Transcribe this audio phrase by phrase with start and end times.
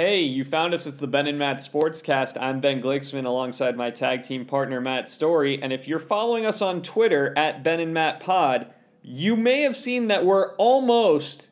[0.00, 0.86] Hey, you found us.
[0.86, 2.38] It's the Ben and Matt Sportscast.
[2.40, 5.62] I'm Ben Glicksman alongside my tag team partner Matt Story.
[5.62, 9.76] And if you're following us on Twitter at Ben and Matt Pod, you may have
[9.76, 11.48] seen that we're almost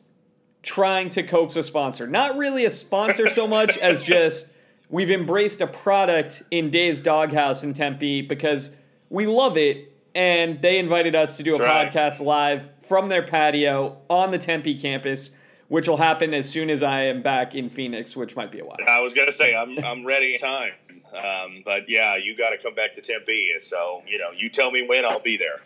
[0.63, 2.07] trying to coax a sponsor.
[2.07, 4.51] Not really a sponsor so much as just
[4.89, 8.75] we've embraced a product in Dave's Doghouse in Tempe because
[9.11, 9.95] we love it.
[10.15, 11.93] And they invited us to do a That's right.
[11.93, 15.29] podcast live from their patio on the Tempe campus,
[15.69, 18.65] which will happen as soon as I am back in Phoenix, which might be a
[18.65, 18.77] while.
[18.87, 20.73] I was gonna say I'm I'm ready time,
[21.15, 23.53] um, but yeah, you got to come back to Tempe.
[23.59, 25.61] So you know, you tell me when I'll be there.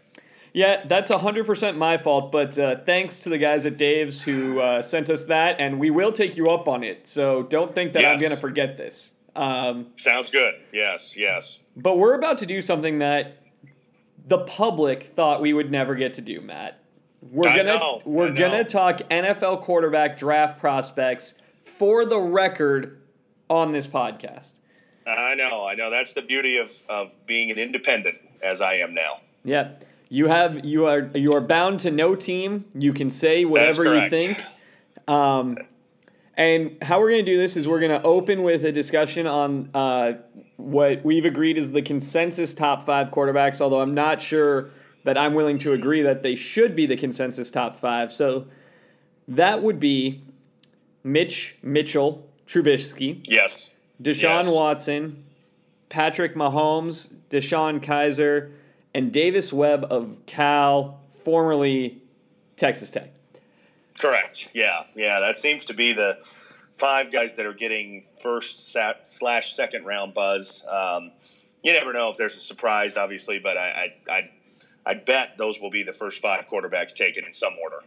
[0.55, 4.84] Yeah, that's 100% my fault, but uh, thanks to the guys at Dave's who uh,
[4.84, 7.08] sent us that, and we will take you up on it.
[7.08, 9.13] So don't think that I'm going to forget this.
[9.35, 10.54] Um, Sounds good.
[10.72, 11.58] Yes, yes.
[11.76, 13.38] but we're about to do something that
[14.27, 16.80] the public thought we would never get to do, Matt.
[17.32, 23.02] We're I gonna know, we're gonna talk NFL quarterback draft prospects for the record
[23.49, 24.52] on this podcast.
[25.05, 25.90] I know, I know.
[25.90, 29.20] That's the beauty of of being an independent, as I am now.
[29.44, 29.71] Yeah.
[30.10, 32.66] You have you are you are bound to no team.
[32.76, 34.40] You can say whatever you think.
[35.07, 35.57] Um,
[36.35, 39.27] and how we're going to do this is we're going to open with a discussion
[39.27, 40.13] on uh,
[40.57, 43.62] what we've agreed is the consensus top five quarterbacks.
[43.62, 44.71] Although I'm not sure
[45.04, 48.12] that I'm willing to agree that they should be the consensus top five.
[48.12, 48.46] So
[49.27, 50.21] that would be
[51.04, 53.73] Mitch Mitchell Trubisky, Yes.
[54.01, 54.49] Deshaun Yes.
[54.54, 55.23] Watson,
[55.90, 58.51] Patrick Mahomes, DeShone Kizer,
[58.93, 62.01] and Davis Webb of Cal, formerly
[62.57, 63.10] Texas Tech.
[63.99, 64.50] Correct.
[64.53, 65.19] Yeah, yeah.
[65.19, 66.17] That seems to be the
[66.75, 70.66] five guys that are getting first sa- slash second round buzz.
[70.69, 71.12] Um,
[71.63, 74.31] you never know if there's a surprise, obviously, but I, I, I,
[74.85, 77.78] I bet those will be the first five quarterbacks taken in some order.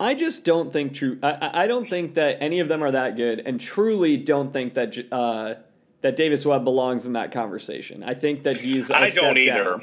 [0.00, 1.18] I just don't think true.
[1.22, 4.74] I- I, don't think that any of them are that good, and truly don't think
[4.74, 5.54] that uh,
[6.00, 8.02] that Davis Webb belongs in that conversation.
[8.02, 8.90] I think that he's.
[8.90, 9.80] I I don't either.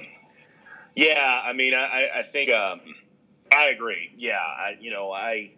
[0.96, 2.82] Yeah, I mean, I, I think um,
[3.52, 4.12] I agree.
[4.18, 5.52] Yeah, I, you know, I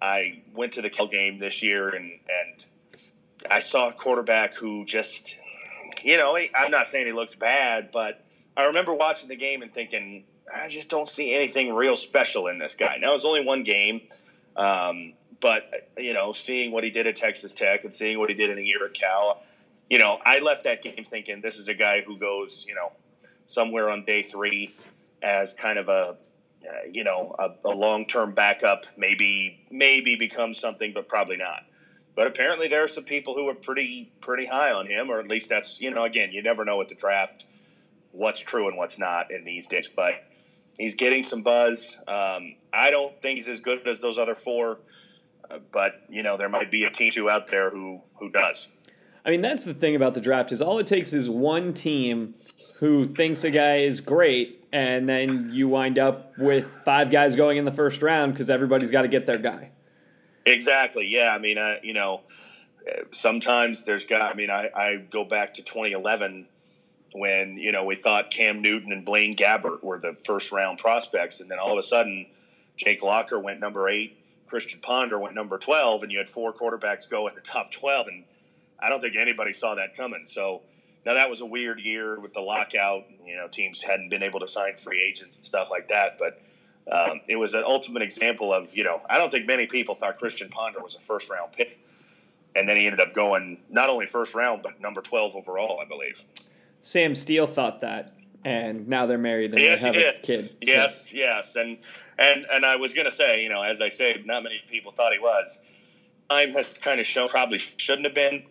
[0.00, 2.64] I went to the Cal game this year and and
[3.50, 5.36] I saw a quarterback who just,
[6.02, 8.21] you know, he- I'm not saying he looked bad, but
[8.56, 10.24] I remember watching the game and thinking,
[10.54, 12.98] I just don't see anything real special in this guy.
[13.00, 14.02] Now it was only one game,
[14.56, 18.34] um, but you know, seeing what he did at Texas Tech and seeing what he
[18.34, 19.42] did in a year at Cal,
[19.88, 22.92] you know, I left that game thinking this is a guy who goes, you know,
[23.46, 24.74] somewhere on day three
[25.22, 26.16] as kind of a
[26.68, 28.84] uh, you know a, a long term backup.
[28.96, 31.64] Maybe maybe becomes something, but probably not.
[32.14, 35.28] But apparently, there are some people who are pretty pretty high on him, or at
[35.28, 37.46] least that's you know again you never know at the draft
[38.12, 39.88] what's true and what's not in these days.
[39.88, 40.14] But
[40.78, 41.98] he's getting some buzz.
[42.06, 44.78] Um, I don't think he's as good as those other four,
[45.50, 48.68] uh, but you know there might be a team two out there who who does.
[49.24, 52.34] I mean, that's the thing about the draft is all it takes is one team
[52.80, 57.58] who thinks a guy is great, and then you wind up with five guys going
[57.58, 59.70] in the first round because everybody's got to get their guy.
[60.44, 61.06] Exactly.
[61.06, 61.32] Yeah.
[61.32, 62.22] I mean, uh, you know,
[63.12, 64.32] sometimes there's got.
[64.32, 66.48] I mean, I, I go back to 2011
[67.12, 71.40] when you know we thought Cam Newton and Blaine Gabbert were the first round prospects,
[71.40, 72.26] and then all of a sudden
[72.76, 77.08] Jake Locker went number eight, Christian Ponder went number 12, and you had four quarterbacks
[77.08, 78.24] go in the top 12, and
[78.80, 80.26] I don't think anybody saw that coming.
[80.26, 80.62] So.
[81.04, 83.06] Now that was a weird year with the lockout.
[83.26, 86.16] You know, teams hadn't been able to sign free agents and stuff like that.
[86.16, 86.40] But
[86.90, 90.16] um, it was an ultimate example of you know I don't think many people thought
[90.18, 91.78] Christian Ponder was a first round pick,
[92.56, 95.86] and then he ended up going not only first round but number twelve overall, I
[95.86, 96.24] believe.
[96.82, 98.12] Sam Steele thought that,
[98.44, 100.48] and now they're married and Yes, they have a kid.
[100.48, 101.78] So- Yes, yes, and
[102.18, 105.12] and and I was gonna say, you know, as I say, not many people thought
[105.12, 105.64] he was.
[106.28, 108.44] Time has kind of shown probably shouldn't have been,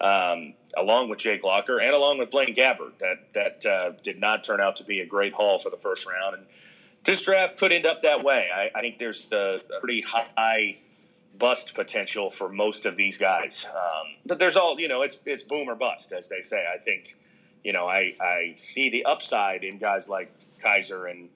[0.00, 4.44] um, along with Jake Locker and along with Blaine Gabbert, that that uh, did not
[4.44, 6.36] turn out to be a great haul for the first round.
[6.36, 6.46] And
[7.04, 8.48] this draft could end up that way.
[8.54, 10.78] I, I think there's a, a pretty high
[11.38, 13.66] bust potential for most of these guys.
[13.74, 16.64] Um, but there's all you know, it's it's boom or bust, as they say.
[16.72, 17.16] I think
[17.64, 20.30] you know, I, I see the upside in guys like
[20.62, 21.30] Kizer and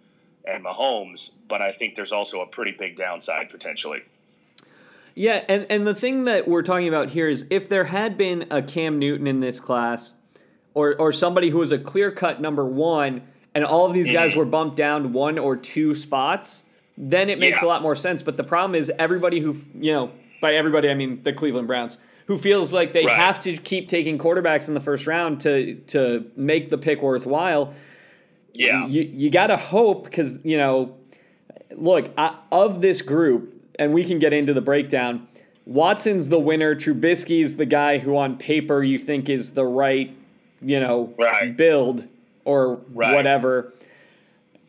[0.47, 4.03] and Mahomes, but I think there's also a pretty big downside potentially.
[5.15, 8.47] Yeah, and, and the thing that we're talking about here is if there had been
[8.51, 10.13] a Cam Newton in this class,
[10.75, 13.23] or or somebody who was a clear cut number one,
[13.55, 14.37] and all of these guys Mhm.
[14.37, 16.63] were bumped down one or two spots,
[16.97, 17.67] then it makes Yeah.
[17.67, 18.23] a lot more sense.
[18.23, 20.11] But the problem is everybody who you know,
[20.41, 21.99] by everybody I mean the Cleveland Browns,
[22.29, 23.17] who feels like they Right.
[23.17, 27.73] have to keep taking quarterbacks in the first round to to make the pick worthwhile.
[28.53, 30.95] Yeah, you you got to hope because you know,
[31.75, 35.27] look I, of this group, and we can get into the breakdown.
[35.65, 36.75] Watson's the winner.
[36.75, 40.15] Trubisky's the guy who, on paper, you think is the right,
[40.63, 41.57] you know, right.
[41.57, 42.07] build
[42.45, 43.15] or right.
[43.15, 43.73] whatever.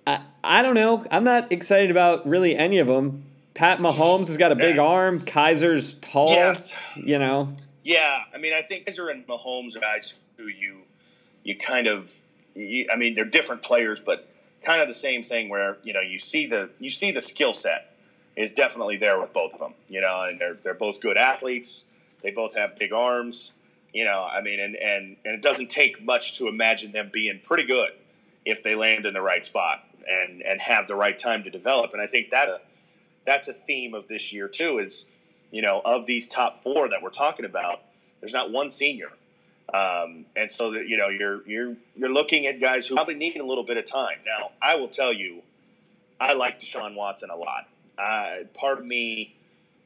[0.08, 1.06] I, I don't know.
[1.12, 3.24] I'm not excited about really any of them.
[3.54, 5.20] Pat Mahomes has got a big arm.
[5.22, 6.30] Kizer's tall.
[6.30, 6.74] Yes.
[6.96, 7.50] You know.
[7.84, 10.82] Yeah, I mean, I think Kizer and Mahomes are guys who you
[11.44, 12.14] you kind of.
[12.56, 14.28] You, I mean, they're different players, but
[14.62, 15.50] kind of the same thing.
[15.50, 17.96] Where you know you see the you see the skill set
[18.36, 19.74] is definitely there with both of them.
[19.88, 21.86] You know, and they're they're both good athletes.
[22.22, 23.54] They both have big arms.
[23.94, 27.40] You know, I mean, and and and it doesn't take much to imagine them being
[27.44, 27.92] pretty good
[28.46, 31.94] if they land in the right spot and and have the right time to develop.
[31.94, 32.64] And I think that
[33.30, 34.80] that's a theme of this year too.
[34.80, 35.06] Is
[35.52, 37.82] you know of these top four that we're talking about,
[38.20, 39.12] there's not one senior,
[39.72, 43.38] um, and so that you know you're you're you're looking at guys who probably need
[43.38, 44.18] a little bit of time.
[44.26, 45.44] Now, I will tell you,
[46.20, 47.68] I like Deshaun Watson a lot.
[48.00, 49.36] Uh, part of me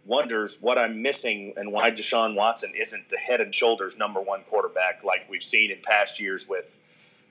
[0.06, 4.44] wonders what I'm missing and why Deshaun Watson isn't the head and shoulders number one
[4.44, 6.78] quarterback like we've seen in past years with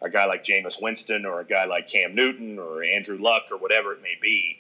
[0.01, 3.59] a guy like Jameis Winston or a guy like Cam Newton or Andrew Luck or
[3.59, 4.59] whatever it may be.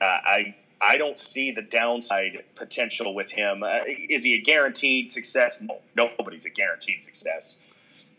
[0.00, 3.62] Uh, I I don't see the downside potential with him.
[3.62, 5.60] Uh, is he a guaranteed success?
[5.60, 7.56] No, nobody's a guaranteed success.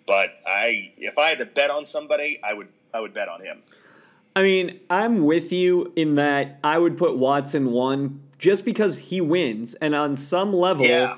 [0.07, 3.41] But I, if I had to bet on somebody, I would I would bet on
[3.41, 3.61] him.
[4.35, 9.19] I mean, I'm with you in that I would put Watson one just because he
[9.19, 11.17] wins, and on some level, yeah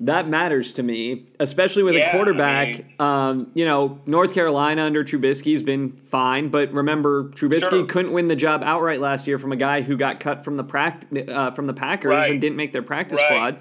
[0.00, 2.68] that matters to me, especially with yeah, a quarterback.
[2.68, 7.86] I mean, um, you know, North Carolina under Trubisky's been fine, but remember, Trubisky sure.
[7.86, 10.64] couldn't win the job outright last year from a guy who got cut from the
[10.64, 12.30] pract- uh, from the Packers right.
[12.30, 13.26] and didn't make their practice right.
[13.26, 13.56] squad.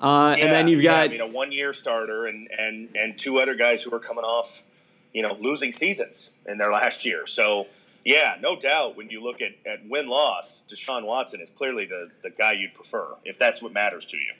[0.00, 2.88] Uh, yeah, and then you've got yeah, I mean, a one year starter and, and
[2.96, 4.64] and two other guys who are coming off,
[5.12, 7.26] you know, losing seasons in their last year.
[7.26, 7.68] So
[8.04, 8.96] yeah, no doubt.
[8.96, 12.74] When you look at, at win loss, Deshaun Watson is clearly the the guy you'd
[12.74, 14.32] prefer if that's what matters to you.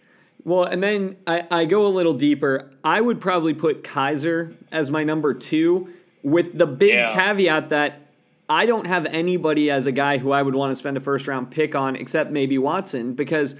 [0.48, 2.70] Well, and then I, I go a little deeper.
[2.82, 5.92] I would probably put Kizer as my number two,
[6.22, 7.12] with the big yeah.
[7.12, 8.08] caveat that
[8.48, 11.28] I don't have anybody as a guy who I would want to spend a first
[11.28, 13.56] round pick on except maybe Watson because.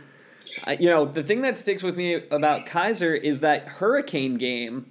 [0.79, 4.87] You know, the thing that sticks with me about Kizer is that hurricane game,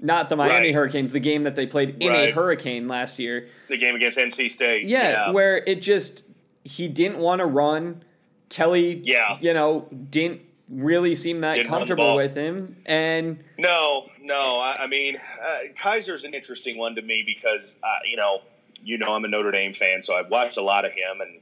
[0.00, 0.74] not the Miami right.
[0.74, 2.28] Hurricanes, the game that they played in right.
[2.28, 3.48] a hurricane last year.
[3.68, 4.86] The game against NC State.
[4.86, 6.24] Yeah, yeah, where it just,
[6.62, 8.04] he didn't want to run.
[8.50, 9.36] Kelly, yeah.
[9.40, 12.76] you know, didn't really seem that Didn't comfortable with him.
[12.86, 17.98] And no, no, I, I mean, uh, Kizer's an interesting one to me because uh,
[18.08, 18.40] you know,
[18.82, 21.40] you know, I'm a Notre Dame fan, so I've watched a lot of him, and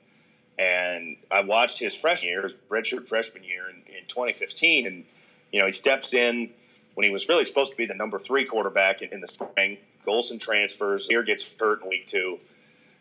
[0.58, 5.04] and I watched his freshman year, his redshirt freshman year in, in 2015, and
[5.52, 6.50] you know, he steps in
[6.94, 9.78] when he was really supposed to be the number three quarterback in, in the spring.
[10.06, 11.06] Golson transfers.
[11.06, 12.38] Zaire gets hurt in week two.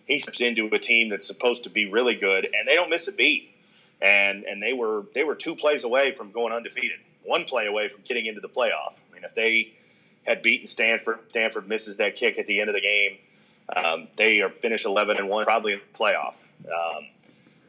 [0.05, 3.07] He steps into a team that's supposed to be really good, and they don't miss
[3.07, 3.50] a beat
[4.01, 7.87] and and they were they were two plays away from going undefeated, one play away
[7.87, 9.03] from getting into the playoff.
[9.09, 9.73] I mean, if they
[10.25, 13.17] had beaten Stanford, Stanford misses that kick at the end of the game.
[13.75, 16.33] Um, they are finished eleven and one, probably in the playoff.
[16.65, 17.05] Um,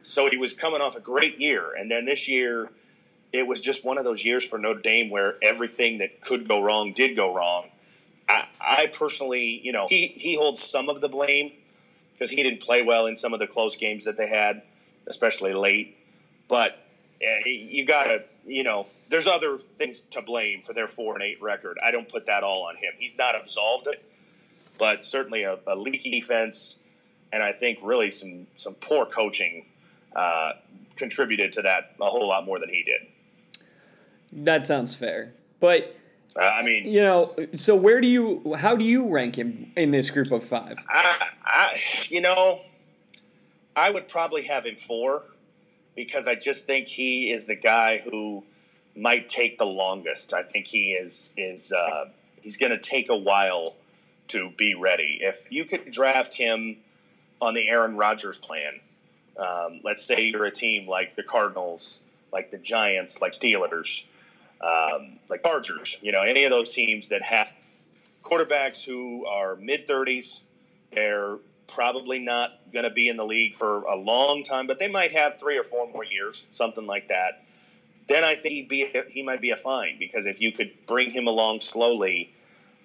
[0.03, 2.69] so he was coming off a great year, and then this year
[3.31, 6.61] it was just one of those years for Notre Dame where everything that could go
[6.61, 7.69] wrong did go wrong.
[8.29, 11.51] I, I personally, you know, he he holds some of the blame
[12.13, 14.61] because he didn't play well in some of the close games that they had,
[15.07, 15.97] especially late.
[16.53, 16.77] But
[17.19, 21.23] uh, you got to, you know, there's other things to blame for their four and
[21.23, 21.79] eight record.
[21.83, 22.93] I don't put that all on him.
[22.99, 24.05] He's not absolved it,
[24.77, 26.77] but certainly a, a leaky defense,
[27.31, 29.65] and I think really some some poor coaching
[30.15, 30.51] uh,
[30.95, 33.07] contributed to that a whole lot more than he did.
[34.31, 35.95] That sounds fair, but.
[36.35, 39.89] Uh, I mean, you know, so where do you, how do you rank him in
[39.89, 40.77] this group of five?
[40.87, 42.59] I, I you know,
[43.75, 45.23] I would probably have him four
[45.95, 48.43] because I just think he is the guy who
[48.95, 50.33] might take the longest.
[50.33, 52.05] I think he is is uh,
[52.41, 53.75] he's going to take a while
[54.29, 55.19] to be ready.
[55.21, 56.77] If you could draft him
[57.41, 58.79] on the Aaron Rodgers plan,
[59.37, 64.07] um, let's say you're a team like the Cardinals, like the Giants, like Steelers,
[64.61, 67.53] um, like Chargers, you know, any of those teams that have
[68.23, 70.41] quarterbacks who are mid 30s,
[70.93, 71.37] they're
[71.73, 75.13] probably not going to be in the league for a long time, but they might
[75.13, 77.43] have three or four more years, something like that.
[78.07, 81.11] Then I think he'd be he might be a fine because if you could bring
[81.11, 82.33] him along slowly,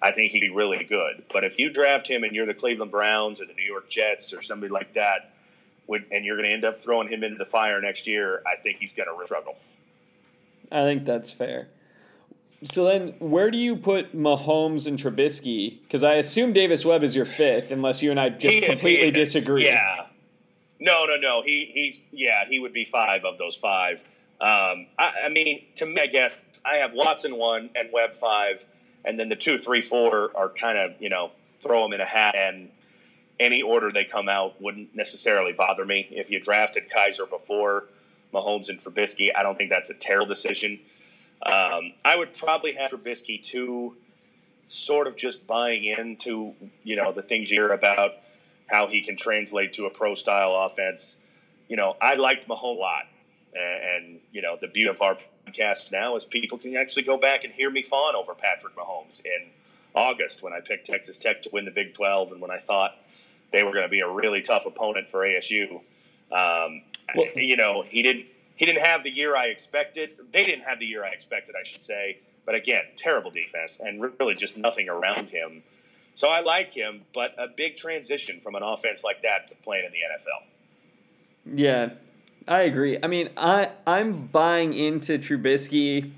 [0.01, 1.23] I think he'd be really good.
[1.31, 4.33] But if you draft him and you're the Cleveland Browns or the New York Jets
[4.33, 5.33] or somebody like that,
[5.87, 8.55] would, and you're going to end up throwing him into the fire next year, I
[8.61, 9.57] think he's going to struggle.
[10.71, 11.67] I think that's fair.
[12.63, 15.81] So then, where do you put Mahomes and Trubisky?
[15.81, 19.65] Because I assume Davis Webb is your fifth, unless you and I just completely disagree.
[19.65, 20.07] Yeah.
[20.79, 21.41] No, no, no.
[21.41, 22.45] He he's yeah.
[22.45, 24.03] He would be five of those five.
[24.41, 28.63] Um, I, I, mean, to me, I guess I have Watson one and Webb five,
[29.03, 32.05] and then the two, three, four are kind of you know throw them in a
[32.05, 32.69] hat, and
[33.39, 36.07] any order they come out wouldn't necessarily bother me.
[36.11, 37.85] If you drafted Kizer before
[38.33, 40.79] Mahomes and Trubisky, I don't think that's a terrible decision.
[41.45, 43.95] Um, I would probably have Trubisky two,
[44.67, 46.53] sort of just buying into
[46.83, 48.13] you know the things you hear about
[48.69, 51.19] how he can translate to a pro style offense.
[51.67, 53.03] You know, I liked Mahomes a lot.
[53.53, 55.17] And, and, you know, the beauty of our
[55.47, 59.19] podcast now is people can actually go back and hear me fawn over Patrick Mahomes
[59.25, 59.47] in
[59.95, 62.95] August when I picked Texas Tech to win the Big 12 and when I thought
[63.51, 65.81] they were going to be a really tough opponent for ASU.
[66.31, 66.83] Um,
[67.15, 68.25] well, you know, he didn't
[68.59, 70.17] he didn't have the year I expected.
[70.33, 72.17] They didn't have the year I expected, I should say.
[72.45, 75.63] But again, terrible defense and really just nothing around him.
[76.13, 79.85] So I like him, but a big transition from an offense like that to playing
[79.85, 81.55] in the NFL.
[81.57, 81.89] Yeah,
[82.49, 82.99] I agree.
[83.01, 86.11] I mean, I I'm buying into Trubisky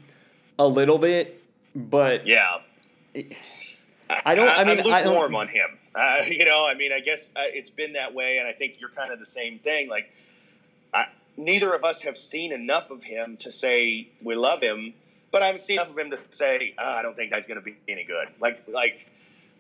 [0.58, 1.44] a little bit,
[1.76, 2.58] but yeah,
[4.26, 4.48] I don't.
[4.48, 5.78] I, I mean, I'm lukewarm on him.
[5.94, 8.80] Uh, you know, I mean, I guess uh, it's been that way, and I think
[8.80, 9.90] you're kind of the same thing.
[9.90, 10.31] Like, I,
[11.42, 14.94] neither of us have seen enough of him to say we love him,
[15.32, 17.60] but I haven't seen enough of him to say oh, I don't think he's going
[17.60, 18.28] to be any good.
[18.40, 19.10] Like, like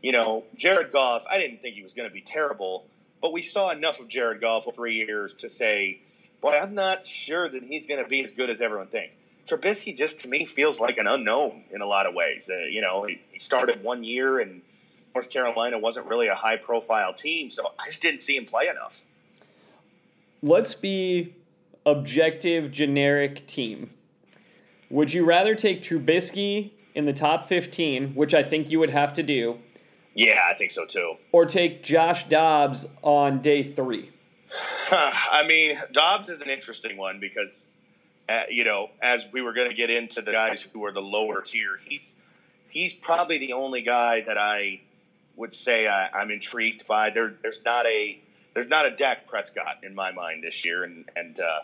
[0.02, 1.24] you know, Jared Goff.
[1.30, 2.86] I didn't think he was going to be terrible,
[3.22, 6.00] but we saw enough of Jared Goff for three years to say
[6.42, 9.18] boy, I'm not sure that he's going to be as good as everyone thinks.
[9.46, 12.50] Trubisky just to me feels like an unknown in a lot of ways.
[12.52, 14.62] Uh, you know, he, he, started one year and
[15.14, 18.68] North Carolina wasn't really a high profile team, so I just didn't see him play
[18.68, 19.04] enough.
[20.42, 21.34] Let's be
[21.86, 23.92] objective, generic team.
[24.90, 29.14] Would you rather take Trubisky in the top 15, which I think you would have
[29.14, 29.60] to do?
[30.14, 31.16] Yeah, I think so too.
[31.32, 34.12] Or take Josh Dobbs on day three?
[34.92, 37.68] I mean, Dobbs is an interesting one because,
[38.28, 41.02] uh, you know, as we were going to get into the guys who are the
[41.02, 42.18] lower tier, he's
[42.70, 44.82] he's probably the only guy that I
[45.38, 47.10] would say I, am intrigued by.
[47.10, 48.20] There, there's not a
[48.54, 51.60] there's not a Dak Prescott in my mind this year, and and uh,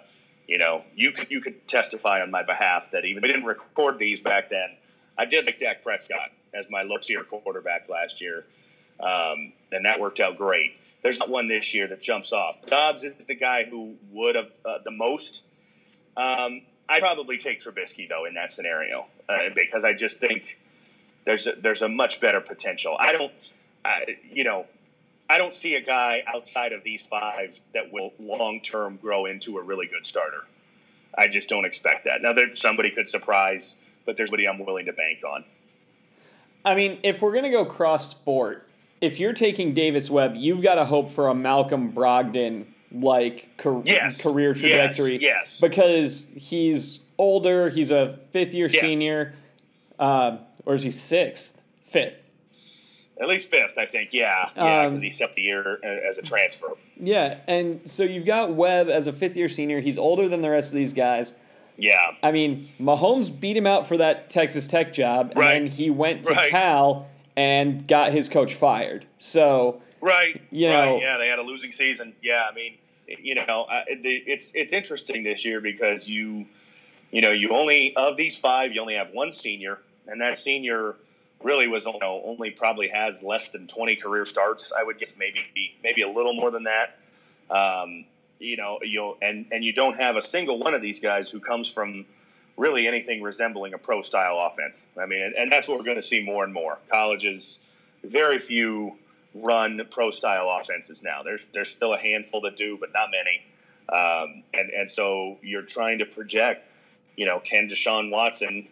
[0.47, 3.99] you know, you could you could testify on my behalf that even we didn't record
[3.99, 4.69] these back then,
[5.17, 8.45] I did like Dak Prescott as my low tier quarterback last year,
[8.99, 10.73] um, and that worked out great
[11.07, 12.57] there's not one this year that jumps off.
[12.67, 15.45] Dobbs is the guy who would have uh, the most.
[16.15, 20.59] Um, I'd probably take Trubisky though in that scenario uh, because I just think
[21.25, 22.97] there's a, there's a much better potential.
[22.99, 23.31] I don't,
[23.85, 24.65] I, you know,
[25.29, 29.57] I don't see a guy outside of these five that will long term grow into
[29.57, 30.45] a really good starter.
[31.17, 32.21] I just don't expect that.
[32.21, 35.43] Now, there somebody could surprise, but there's somebody I'm willing to bank on.
[36.63, 38.67] I mean, if we're gonna go cross sport,
[39.01, 43.81] if you're taking Davis Webb, you've got to hope for a Malcolm Brogdon like car-
[43.85, 44.21] yes.
[44.23, 45.13] career trajectory.
[45.13, 45.21] Yes.
[45.21, 45.61] yes.
[45.61, 48.81] Because he's older, he's a fifth year yes.
[48.81, 49.35] senior,
[49.99, 51.61] uh, or is he sixth?
[51.83, 52.15] Fifth.
[53.19, 54.13] At least fifth, I think.
[54.13, 56.73] Yeah, yeah, because um, he stepped the year as a transfer.
[56.99, 59.79] Yeah, and so you've got Webb as a fifth year senior.
[59.79, 61.33] He's older than the rest of these guys.
[61.77, 62.11] Yeah.
[62.23, 65.53] I mean, Mahomes beat him out for that Texas Tech job, and right.
[65.53, 66.49] then he went to right.
[66.49, 69.05] Cal and got his coach fired.
[69.19, 71.01] So right, you know, right.
[71.01, 72.13] yeah, they had a losing season.
[72.21, 72.73] Yeah, I mean,
[73.07, 76.47] you know, it's it's interesting this year because you,
[77.11, 80.95] you know, you only of these five, you only have one senior, and that senior
[81.43, 85.17] really was you know, only probably has less than 20 career starts i would guess
[85.17, 85.39] maybe
[85.83, 86.97] maybe a little more than that
[87.49, 88.05] um,
[88.39, 91.39] you know you and and you don't have a single one of these guys who
[91.39, 92.05] comes from
[92.57, 94.89] really anything resembling a pro style offense.
[94.99, 96.79] I mean, and, and that's what we're going to see more and more.
[96.89, 97.61] Colleges,
[98.03, 98.97] very few
[99.35, 101.21] run pro style offenses now.
[101.23, 103.43] There's there's still a handful that do, but not many.
[103.89, 106.69] Um, and and so you're trying to project,
[107.15, 108.67] you know, can Deshaun Watson,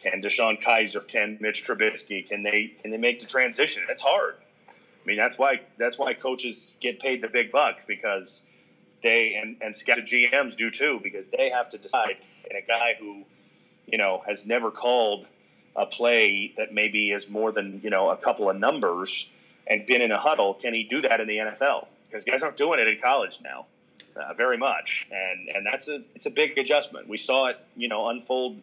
[0.00, 1.06] can DeShone Kizer?
[1.06, 3.82] can Mitch Trubisky, can they can they make the transition?
[3.88, 4.36] It's hard.
[4.68, 8.44] I mean, that's why that's why coaches get paid the big bucks because
[9.02, 12.16] they and and scouted GMs do too because they have to decide.
[12.48, 13.24] And a guy who,
[13.86, 15.26] you know, has never called
[15.76, 19.30] a play that maybe is more than you know a couple of numbers
[19.66, 21.86] and been in a huddle, can he do that in the NFL?
[22.08, 23.66] Because guys aren't doing it in college now,
[24.16, 27.08] uh, very much, and and that's a it's a big adjustment.
[27.08, 28.60] We saw it, you know, unfold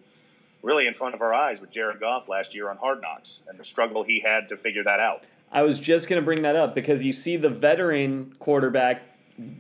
[0.68, 3.58] really in front of our eyes with Jared Goff last year on Hard Knocks and
[3.58, 5.24] the struggle he had to figure that out.
[5.50, 9.02] I was just going to bring that up because you see the veteran quarterback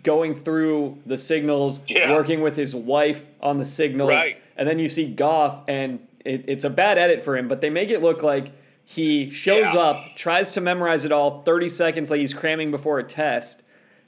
[0.04, 2.12] going through the signals, yeah.
[2.12, 4.38] working with his wife on the signals, right.
[4.58, 7.70] and then you see Goff, and it, it's a bad edit for him, but they
[7.70, 8.52] make it look like
[8.84, 9.80] he shows yeah.
[9.80, 13.62] up, tries to memorize it all, thirty seconds, like he's cramming before a test.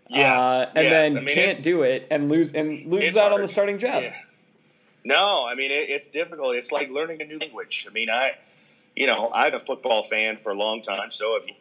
[0.10, 1.14] Yes, uh, and yes.
[1.14, 3.34] then I mean, can't do it and lose and loses out hard.
[3.34, 4.04] on the starting job.
[4.04, 4.14] Yeah.
[5.10, 6.56] No, I mean it, it's difficult.
[6.56, 7.88] It's like learning a new language.
[7.90, 8.34] I mean, I,
[8.96, 11.10] you know, I'm a football fan for a long time.
[11.12, 11.56] So have you.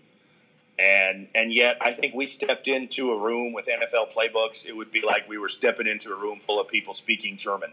[0.78, 4.66] And and yet, I think we stepped into a room with NFL playbooks.
[4.66, 7.72] It would be like we were stepping into a room full of people speaking German.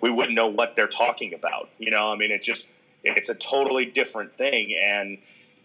[0.00, 1.70] We wouldn't know what they're talking about.
[1.78, 2.68] You know, I mean, it just
[3.02, 4.78] it's a totally different thing.
[4.80, 5.18] And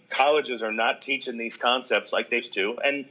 [0.09, 2.79] colleges are not teaching these concepts like they used to.
[2.83, 3.05] And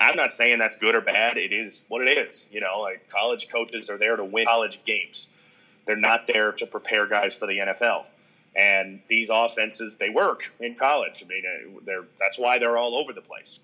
[0.00, 1.36] I'm not saying that's good or bad.
[1.36, 2.48] It is what it is.
[2.50, 5.28] You know, like college coaches are there to win college games.
[5.86, 8.04] They're not there to prepare guys for the NFL.
[8.54, 11.24] And these offenses, they work in college.
[11.24, 13.60] I mean, uh, they're that's why they're all over the place.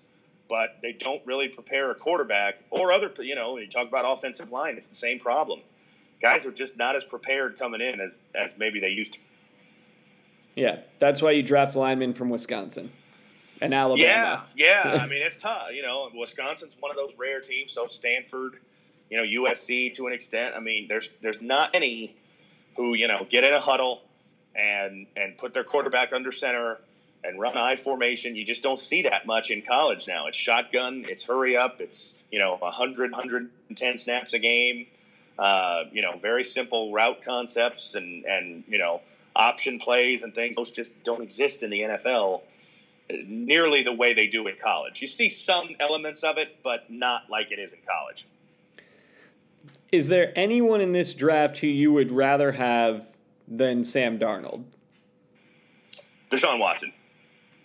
[0.49, 3.11] But they don't really prepare a quarterback or other.
[3.19, 5.59] You know, when you talk about offensive line, it's the same problem.
[6.21, 9.19] Guys are just not as prepared coming in as as maybe they used to.
[10.55, 12.91] Yeah, that's why you draft linemen from Wisconsin
[13.61, 14.43] and Alabama.
[14.55, 14.99] Yeah, yeah.
[15.01, 15.71] I mean, it's tough.
[15.71, 17.73] You know, Wisconsin's one of those rare teams.
[17.73, 18.59] So Stanford,
[19.09, 20.55] you know, USC to an extent.
[20.55, 22.15] I mean, there's there's not any
[22.75, 24.01] who you know get in a huddle
[24.55, 26.77] and and put their quarterback under center
[27.23, 28.35] and run I formation.
[28.35, 30.27] You just don't see that much in college now.
[30.27, 34.87] It's shotgun, it's hurry up, it's you know 100 110 snaps a game.
[35.37, 39.01] Uh, you know, very simple route concepts and and you know
[39.35, 40.55] option plays and things.
[40.55, 42.41] Those just don't exist in the NFL
[43.25, 45.01] nearly the way they do in college.
[45.01, 48.25] You see some elements of it, but not like it is in college.
[49.91, 53.07] Is there anyone in this draft who you would rather have
[53.47, 54.63] than Sam Darnold?
[56.29, 56.93] Deshaun Watson.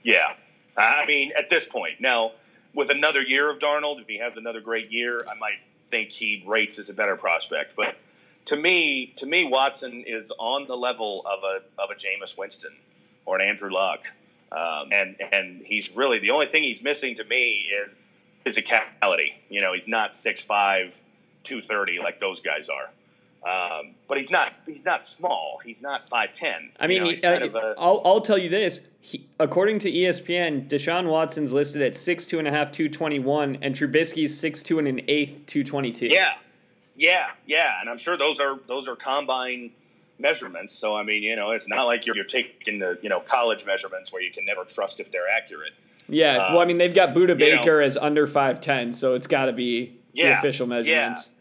[0.02, 0.34] Yeah.
[0.76, 2.00] I mean, at this point.
[2.00, 2.32] Now,
[2.74, 6.42] with another year of Darnold, if he has another great year, I might think he
[6.46, 7.76] rates as a better prospect.
[7.76, 7.96] But
[8.46, 12.74] to me, to me, Watson is on the level of a of a Jameis Winston
[13.24, 14.00] or an Andrew Luck.
[14.50, 18.00] Um, and and he's really the only thing he's missing to me is
[18.44, 19.34] physicality.
[19.48, 21.02] You know, he's not 6'5",
[21.44, 22.90] 230 like those guys are.
[23.44, 25.60] Um, but he's not he's not small.
[25.62, 26.70] He's not five ten.
[26.80, 28.80] I mean, you know, uh, a, I'll I'll tell you this.
[29.02, 33.18] He, according to ESPN, Deshaun Watson's listed at six two and a half, two twenty
[33.18, 36.06] one, and Trubisky's six two and an eighth, two twenty two.
[36.06, 36.32] Yeah,
[36.96, 39.72] yeah, yeah, and I'm sure those are those are combine
[40.18, 40.72] measurements.
[40.72, 43.66] So I mean, you know, it's not like you're, you're taking the you know college
[43.66, 45.74] measurements where you can never trust if they're accurate.
[46.08, 49.16] Yeah, um, well, I mean, they've got Budda Baker know, as under five ten, so
[49.16, 51.26] it's got to be yeah, the official measurements.
[51.26, 51.33] Yeah.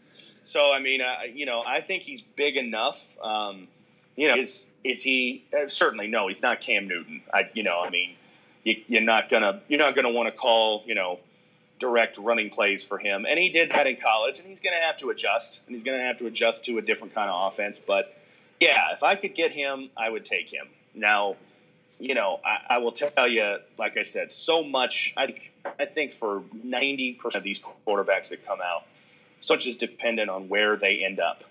[0.54, 3.20] So I mean, uh, you know, I think he's big enough.
[3.20, 3.66] Um,
[4.14, 6.28] you know, is is he uh, certainly no?
[6.28, 7.22] He's not Cam Newton.
[7.32, 8.14] I you know, I mean,
[8.62, 11.18] you, you're not gonna you're not gonna want to call you know
[11.80, 14.96] direct running plays for him, and he did that in college, and he's gonna have
[14.98, 18.16] to adjust, and he's gonna have to adjust to a different kind of offense, but
[18.60, 20.68] yeah, if I could get him, I would take him.
[20.94, 21.34] Now,
[21.98, 25.14] you know, I, I, will tell you, like I said, so much.
[25.16, 25.34] I
[25.80, 28.84] I think for ninety percent of these quarterbacks that come out,
[29.44, 31.44] so much is dependent on where they end up,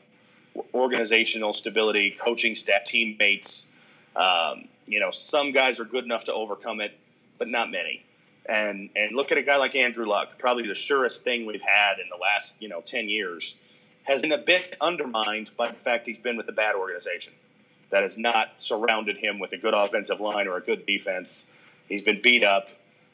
[0.73, 3.71] organizational stability, coaching staff, teammates.
[4.15, 6.97] Um, you know, some guys are good enough to overcome it,
[7.37, 8.03] but not many.
[8.47, 11.99] And and look at a guy like Andrew Luck, probably the surest thing we've had
[11.99, 13.57] in the last you know ten years
[14.03, 17.31] has been a bit undermined by the fact he's been with a bad organization
[17.89, 21.49] that has not surrounded him with a good offensive line or a good defense.
[21.87, 22.67] He's been beat up,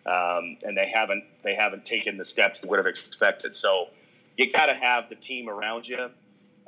[0.07, 3.55] um, and they haven't they haven't taken the steps they would have expected.
[3.55, 3.89] So
[4.39, 6.09] you got to have the team around you.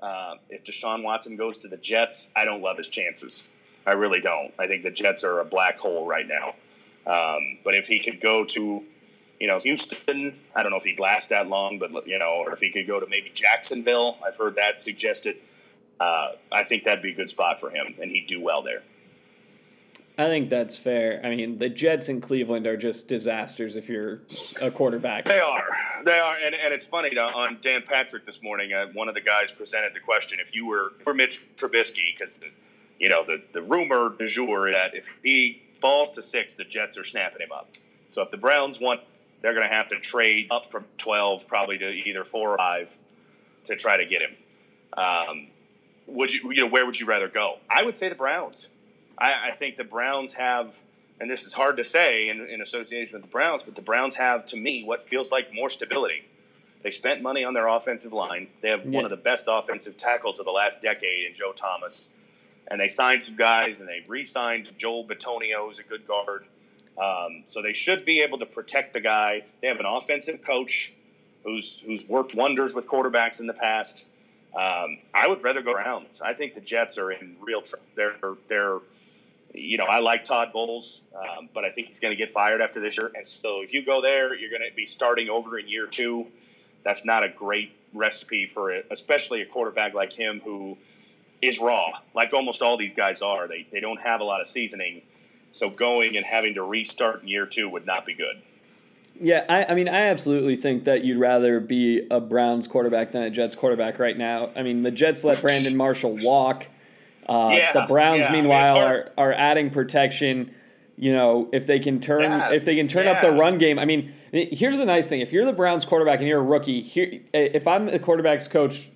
[0.01, 3.47] Uh, if Deshaun Watson goes to the Jets, I don't love his chances.
[3.85, 4.53] I really don't.
[4.59, 6.55] I think the Jets are a black hole right now.
[7.05, 8.83] Um, but if he could go to
[9.41, 12.53] you know, Houston, I don't know if he'd last that long, but, you know, or
[12.53, 14.19] if he could go to maybe Jacksonville.
[14.25, 15.37] I've heard that suggested.
[15.99, 18.83] Uh, I think that'd be a good spot for him, and he'd do well there.
[20.17, 21.21] I think that's fair.
[21.23, 24.21] I mean, the Jets in Cleveland are just disasters if you're
[24.63, 25.25] a quarterback.
[25.25, 25.67] They are.
[26.05, 26.35] They are.
[26.43, 29.93] And, and it's funny, on Dan Patrick this morning, uh, one of the guys presented
[29.93, 32.43] the question if you were for Mitch Trubisky, because,
[32.99, 36.97] you know, the, the rumor du jour that if he falls to six, the Jets
[36.97, 37.69] are snapping him up.
[38.09, 39.01] So if the Browns want
[39.41, 42.95] they're going to have to trade up from 12 probably to either four or five
[43.65, 44.35] to try to get him.
[44.93, 45.47] Um,
[46.07, 47.57] would you, you know, where would you rather go?
[47.69, 48.69] I would say the Browns.
[49.21, 50.67] I, I think the Browns have,
[51.19, 54.15] and this is hard to say in, in association with the Browns, but the Browns
[54.15, 56.23] have, to me, what feels like more stability.
[56.81, 58.47] They spent money on their offensive line.
[58.61, 58.95] They have yeah.
[58.95, 62.11] one of the best offensive tackles of the last decade in Joe Thomas.
[62.67, 66.45] And they signed some guys, and they re-signed Joel Bitonio, who's a good guard.
[66.97, 69.43] Um, so they should be able to protect the guy.
[69.61, 70.93] They have an offensive coach
[71.43, 74.05] who's who's worked wonders with quarterbacks in the past.
[74.55, 76.21] Um, I would rather go Browns.
[76.21, 77.85] I think the Jets are in real trouble.
[77.95, 78.15] They're
[78.47, 78.79] they're
[79.53, 82.61] you know I like Todd Bowles, um, but I think he's going to get fired
[82.61, 83.11] after this year.
[83.13, 86.27] And so if you go there, you're going to be starting over in year two.
[86.83, 90.77] That's not a great recipe for it, especially a quarterback like him who
[91.41, 93.47] is raw, like almost all these guys are.
[93.47, 95.01] They they don't have a lot of seasoning,
[95.51, 98.41] so going and having to restart in year two would not be good.
[99.19, 103.21] Yeah, I, I mean, I absolutely think that you'd rather be a Browns quarterback than
[103.21, 104.49] a Jets quarterback right now.
[104.55, 106.65] I mean, the Jets let Brandon Marshall walk.
[107.27, 110.53] Uh, Yeah, the Browns, yeah, meanwhile, are, are adding protection.
[110.97, 113.79] You know, if they can turn Yeah, if they can turn up the run game.
[113.79, 116.81] I mean, here's the nice thing: if you're the Browns quarterback and you're a rookie,
[116.81, 118.89] here, if I'm the quarterbacks coach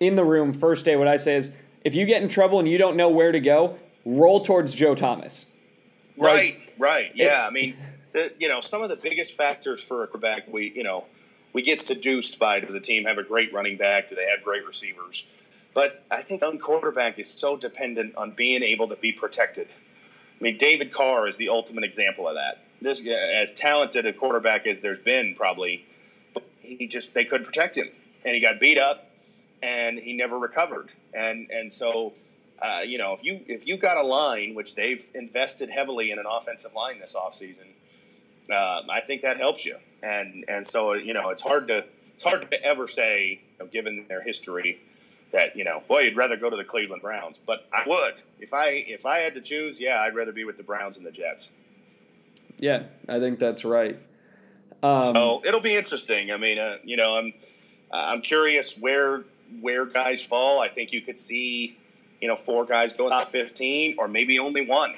[0.00, 1.52] in the room first day, what I say is,
[1.84, 4.94] if you get in trouble and you don't know where to go, roll towards Joe
[4.94, 5.46] Thomas.
[6.16, 7.12] Like- Right, right.
[7.14, 7.76] Yeah, I mean,
[8.12, 11.04] the, you know, some of the biggest factors for a quarterback, we, you know,
[11.52, 14.08] we get seduced by does the team have a great running back?
[14.08, 15.26] Do they have great receivers?
[15.76, 19.68] But I think young quarterback is so dependent on being able to be protected.
[19.68, 22.64] I mean, David Carr is the ultimate example of that.
[22.80, 25.84] This, as talented a quarterback as there's been, probably,
[26.60, 27.88] he just they couldn't protect him,
[28.24, 29.10] and he got beat up,
[29.62, 30.92] and he never recovered.
[31.12, 32.14] And and so,
[32.62, 36.18] uh, you know, if you if you got a line which they've invested heavily in
[36.18, 37.66] an offensive line this offseason,
[38.50, 39.76] uh, I think that helps you.
[40.02, 41.84] And and so you know, it's hard to
[42.14, 44.80] it's hard to ever say, you know, given their history,
[45.32, 47.38] that you know, boy, you'd rather go to the Cleveland Browns.
[47.44, 50.56] But I would if I if I had to choose, yeah, I'd rather be with
[50.56, 51.52] the Browns and the Jets.
[52.58, 53.98] Yeah, I think that's right.
[54.82, 56.30] Um, So it'll be interesting.
[56.32, 57.32] I mean, uh, you know, I'm
[57.92, 59.24] I'm curious where
[59.60, 60.60] where guys fall.
[60.60, 61.78] I think you could see,
[62.20, 64.94] you know, four guys go top fifteen, or maybe only one.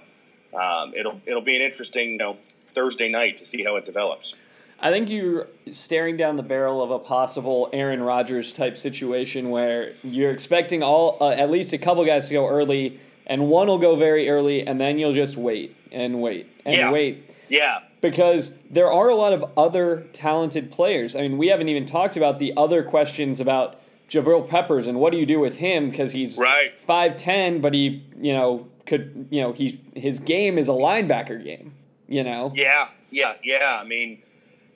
[0.54, 2.36] Um, it'll it'll be an interesting, you know,
[2.74, 4.36] Thursday night to see how it develops.
[4.80, 9.90] I think you're staring down the barrel of a possible Aaron Rodgers type situation where
[10.04, 13.78] you're expecting all uh, at least a couple guys to go early, and one will
[13.78, 16.92] go very early, and then you'll just wait and wait and Yeah.
[16.92, 21.16] wait Yeah, because there are a lot of other talented players.
[21.16, 25.12] I mean, we haven't even talked about the other questions about Jabril Peppers and what
[25.12, 26.72] do you do with him because he's Right.
[26.86, 31.42] five ten, but he you know could you know he's his game is a linebacker
[31.42, 31.74] game.
[32.06, 32.52] You know.
[32.54, 33.78] yeah, yeah, yeah.
[33.82, 34.22] I mean,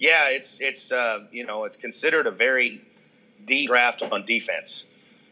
[0.03, 2.83] yeah, it's it's uh, you know it's considered a very
[3.47, 4.85] deep draft on defense.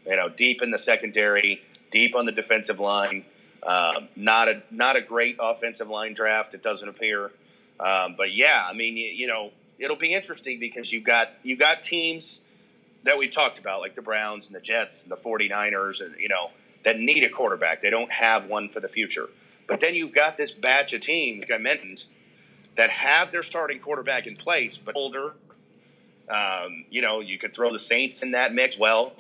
[0.07, 3.25] You know, deep in the secondary, deep on the defensive line.
[3.67, 6.55] Um, not a not a great offensive line draft.
[6.55, 7.33] It doesn't appear,
[7.81, 11.59] um, but yeah, I mean, you, you know, it'll be interesting because you've got you've
[11.59, 12.43] got teams
[13.03, 16.29] that we've talked about, like the Browns and the Jets and the 49ers, and you
[16.29, 16.51] know,
[16.85, 17.83] that need a quarterback.
[17.83, 19.29] They don't have one for the future.
[19.67, 22.05] But then you've got this batch of teams, like I mentioned,
[22.77, 25.35] that have their starting quarterback in place, but older.
[26.29, 28.79] Um, you know, you could throw the Saints in that mix.
[28.79, 29.13] Well,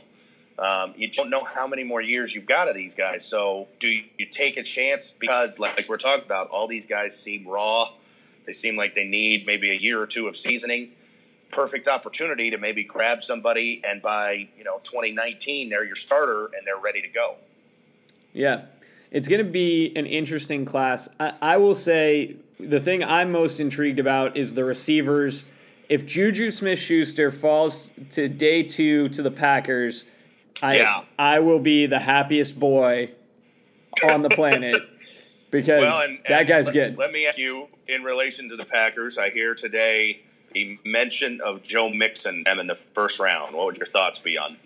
[0.58, 3.24] um, you don't know how many more years you've got of these guys.
[3.24, 7.18] So, do you, take a chance because, like, like we're talking about, all these guys
[7.18, 7.88] seem raw.
[8.46, 10.92] They seem like they need maybe a year or two of seasoning.
[11.50, 16.64] Perfect opportunity to maybe grab somebody, and by you know 2019, they're your starter and
[16.64, 17.36] they're ready to go.
[18.32, 18.66] Yeah,
[19.10, 21.08] it's going to be an interesting class.
[21.18, 22.36] I, I will say
[22.68, 25.44] the thing I'm most intrigued about is the receivers.
[25.88, 30.04] If Juju Smith Schuster falls to day two to the Packers,
[30.62, 31.02] I Yeah.
[31.18, 33.10] I will be the happiest boy
[34.08, 34.76] on the planet
[35.50, 36.98] because Well, and, that and guy's let, good.
[36.98, 41.62] Let me ask you, in relation to the Packers, I hear today the mention of
[41.62, 43.54] Joe Mixon them in the first round.
[43.54, 44.56] What would your thoughts be on?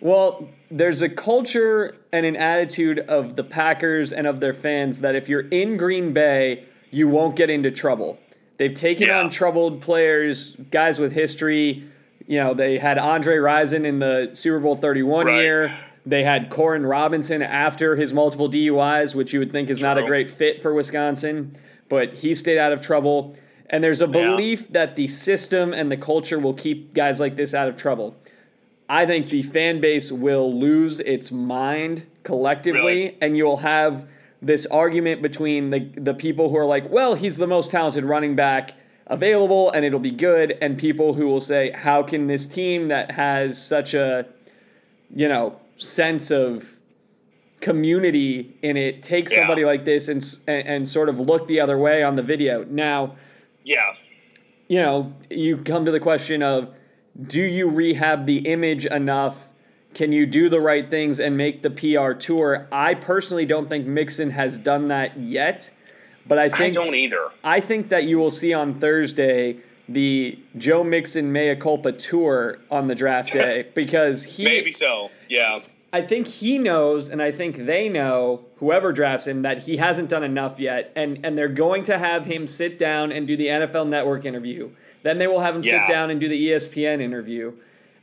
[0.00, 5.14] Well, there's a culture and an attitude of the Packers and of their fans that
[5.14, 8.18] if you're in Green Bay, you won't get into trouble.
[8.56, 9.20] They've taken Yeah.
[9.20, 11.84] on troubled players, guys with history.
[12.26, 15.42] You know, they had Andre Rison in the Super Bowl 31 Right.
[15.42, 15.76] year.
[16.06, 20.04] They had Koren Robinson after his multiple DUIs, which you would think is not a
[20.06, 21.52] great fit for Wisconsin,
[21.90, 23.34] but he stayed out of trouble.
[23.68, 24.12] And there's a Yeah.
[24.30, 28.14] belief that the system and the culture will keep guys like this out of trouble.
[28.88, 33.16] I think the fan base will lose its mind collectively, Really?
[33.20, 34.04] and you'll have
[34.42, 38.36] this argument between the the people who are like, "Well, he's the most talented running
[38.36, 38.72] back
[39.06, 43.12] available, and it'll be good," and people who will say, "How can this team that
[43.12, 44.26] has such a,
[45.14, 46.76] you know, sense of
[47.60, 49.38] community in it take Yeah.
[49.38, 52.64] somebody like this and, and and sort of look the other way on the video?"
[52.68, 53.16] Now,
[53.64, 53.94] Yeah,
[54.68, 56.70] you know, you come to the question of
[57.20, 59.45] do you rehab the image enough?
[59.96, 62.68] Can you do the right things and make the PR tour?
[62.70, 65.70] I personally don't think Mixon has done that yet,
[66.26, 67.28] but I think I think don't either.
[67.42, 69.56] I think that you will see on Thursday
[69.88, 75.10] the Joe Mixon mea culpa tour on the draft day because he Maybe so.
[75.30, 75.60] Yeah,
[75.94, 80.10] I think he knows, and I think they know, whoever drafts him, that he hasn't
[80.10, 83.46] done enough yet, and and they're going to have him sit down and do the
[83.46, 84.68] NFL Network interview.
[85.04, 85.86] Then they will have him Yeah.
[85.86, 87.54] sit down and do the ESPN interview,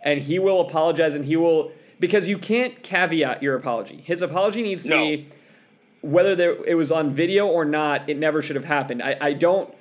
[0.01, 1.71] and he will apologize, and he will
[2.03, 4.03] because you can't caveat your apology.
[4.05, 4.97] His apology needs to No.
[5.05, 5.27] be
[6.01, 8.09] whether there, it was on video or not.
[8.09, 9.01] It never should have happened.
[9.01, 9.73] I, I don't.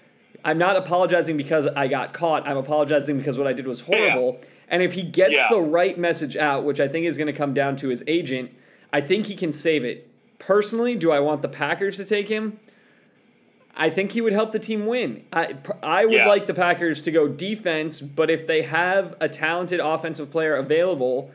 [0.45, 2.47] I'm not apologizing because I got caught.
[2.47, 3.97] I'm apologizing because what I did was Yeah.
[4.11, 4.41] horrible.
[4.69, 5.49] And if he gets Yeah.
[5.51, 8.53] the right message out, which I think is going to come down to his agent,
[8.93, 10.07] I think he can save it.
[10.39, 12.61] Personally, do I want the Packers to take him?
[13.77, 15.25] I think he would help the team win.
[15.33, 16.29] I, I would Yeah.
[16.29, 21.33] like the Packers to go defense, but if they have a talented offensive player available,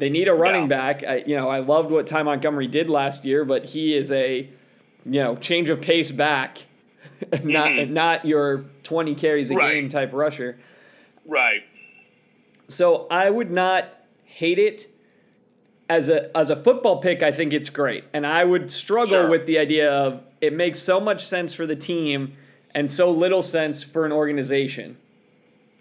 [0.00, 0.66] they need a running Yeah.
[0.92, 1.04] back.
[1.04, 4.48] I, you know, I loved what Ty Montgomery did last year, but he is a,
[5.04, 6.62] you know, change of pace back,
[7.44, 9.60] not not your twenty carries a Mm-hmm.
[9.60, 9.74] Right.
[9.74, 10.58] game type rusher.
[11.26, 11.62] Right.
[12.68, 13.84] So I would not
[14.24, 14.88] hate it
[15.88, 17.22] as a as a football pick.
[17.22, 19.28] I think it's great, and I would struggle Sure.
[19.28, 22.36] with the idea of it makes so much sense for the team
[22.74, 24.96] and so little sense for an organization.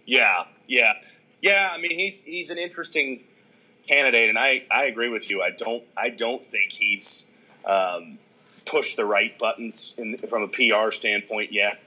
[0.05, 0.93] Yeah, yeah,
[1.41, 1.69] yeah.
[1.71, 3.23] I mean, he's he's an interesting
[3.89, 5.41] candidate, and I, I agree with you.
[5.41, 7.30] I don't I don't think he's
[7.65, 8.19] um,
[8.65, 11.80] pushed the right buttons in, from a PR standpoint yet.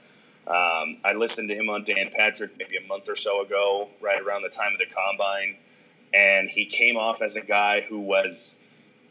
[0.45, 4.21] Um, I listened to him on Dan Patrick maybe a month or so ago, right
[4.21, 5.55] around the time of the combine,
[6.13, 8.57] and he came off as a guy who was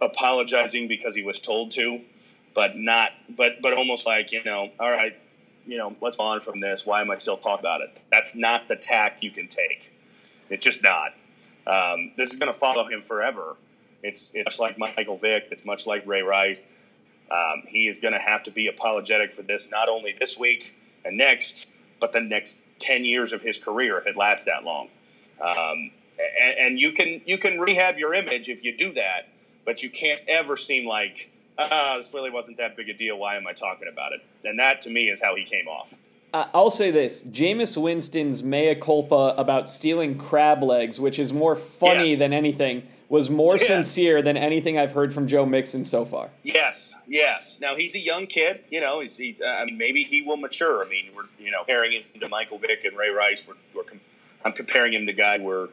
[0.03, 2.01] apologizing because he was told to,
[2.55, 5.17] but not, but but almost like you know, all right,
[5.67, 6.85] you know, let's move on from this.
[6.85, 7.99] Why am I still talking about it?
[8.11, 9.91] That's not the tack you can take.
[10.51, 11.15] It's just not.
[11.67, 13.57] Um, this is going to follow him forever.
[14.03, 15.49] It's it's much like Michael Vick.
[15.51, 16.61] It's much like Ray Rice.
[17.31, 20.75] Um, he is going to have to be apologetic for this, not only this week
[21.05, 21.71] and next,
[22.01, 24.89] but the next ten years of his career if it lasts that long.
[25.41, 25.93] Um,
[26.41, 29.29] and, and you can you can rehab your image if you do that,
[29.65, 33.17] but you can't ever seem like ah, this really wasn't that big a deal.
[33.19, 34.21] Why am I talking about it?
[34.45, 35.95] And that to me is how he came off.
[36.35, 42.11] I'll say this: Jameis Winston's mea culpa about stealing crab legs, which is more funny
[42.11, 42.19] Yes.
[42.21, 43.67] than anything, was more Yes.
[43.67, 46.31] sincere than anything I've heard from Joe Mixon so far.
[46.43, 47.59] Yes, yes.
[47.61, 48.61] Now he's a young kid.
[48.71, 50.83] You know, he's, he's uh, I mean, maybe he will mature.
[50.85, 53.47] I mean, we're you know comparing him to Michael Vick and Ray Rice.
[53.47, 54.01] We're, we're com-
[54.45, 55.69] I'm comparing him to guys who were,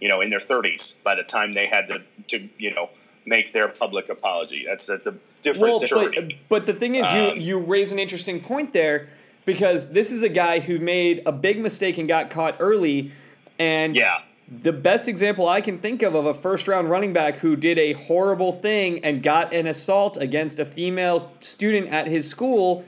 [0.00, 2.90] you know, in their 30s by the time they had to to you know
[3.26, 4.64] make their public apology.
[4.64, 6.32] That's that's a different Well, but, situation.
[6.48, 9.08] but the thing is, Um, you you raise an interesting point there
[9.48, 13.10] because this is a guy who made a big mistake and got caught early,
[13.58, 14.20] and yeah,
[14.62, 17.78] the best example I can think of of a first round running back who did
[17.78, 22.84] a horrible thing and got an assault against a female student at his school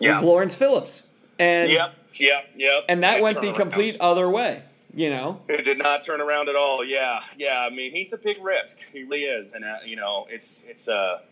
[0.00, 1.04] yeah, was Lawrence Phillips,
[1.38, 2.84] and yep, yep, yep.
[2.88, 3.54] and that went the around.
[3.54, 4.60] complete other way.
[4.96, 6.84] You know, It did not turn around at all.
[6.84, 7.68] Yeah, yeah.
[7.70, 8.80] I mean, he's a big risk.
[8.92, 11.22] He really is, and uh, you know, it's it's a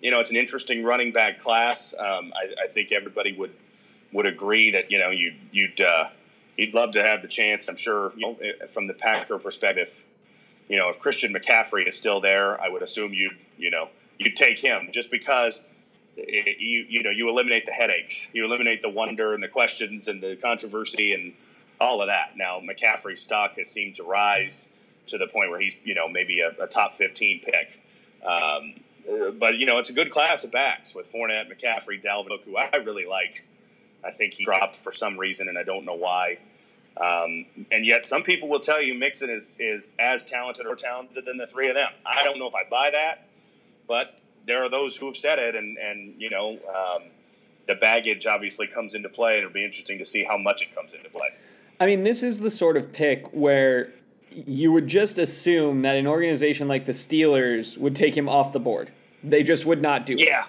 [0.00, 1.92] you know, it's an interesting running back class.
[1.98, 3.52] Um, I, I think everybody would
[4.12, 6.08] would agree that you know you you'd uh,
[6.56, 7.68] you'd love to have the chance.
[7.68, 10.04] I'm sure you know, eh, from the Packer perspective,
[10.68, 13.88] you know, if Christian McCaffrey is still there, I would assume you you know
[14.18, 15.62] you'd take him just because.
[16.18, 20.08] It, you you know you eliminate the headaches, you eliminate the wonder and the questions
[20.08, 21.34] and the controversy and
[21.78, 22.38] all of that.
[22.38, 24.72] Now McCaffrey's stock has seemed to rise
[25.08, 27.80] to the point where he's you know maybe a, a top fifteen pick.
[28.24, 28.74] Um,
[29.08, 32.44] uh, but you know it's a good class of backs with Fournette, McCaffrey, Dalvin Cook,
[32.44, 33.44] who I really like.
[34.06, 36.38] I think he dropped for some reason, and I don't know why.
[36.96, 41.24] Um, and yet, some people will tell you Mixon is is as talented or talented
[41.26, 41.90] than the three of them.
[42.06, 43.26] I don't know if I buy that,
[43.86, 47.02] but there are those who have said it, and and you know um,
[47.66, 50.74] the baggage obviously comes into play, and it'll be interesting to see how much it
[50.74, 51.28] comes into play.
[51.78, 53.92] I mean, this is the sort of pick where
[54.30, 58.60] you would just assume that an organization like the Steelers would take him off the
[58.60, 58.90] board.
[59.22, 60.20] They just would not do it.
[60.20, 60.46] Yeah,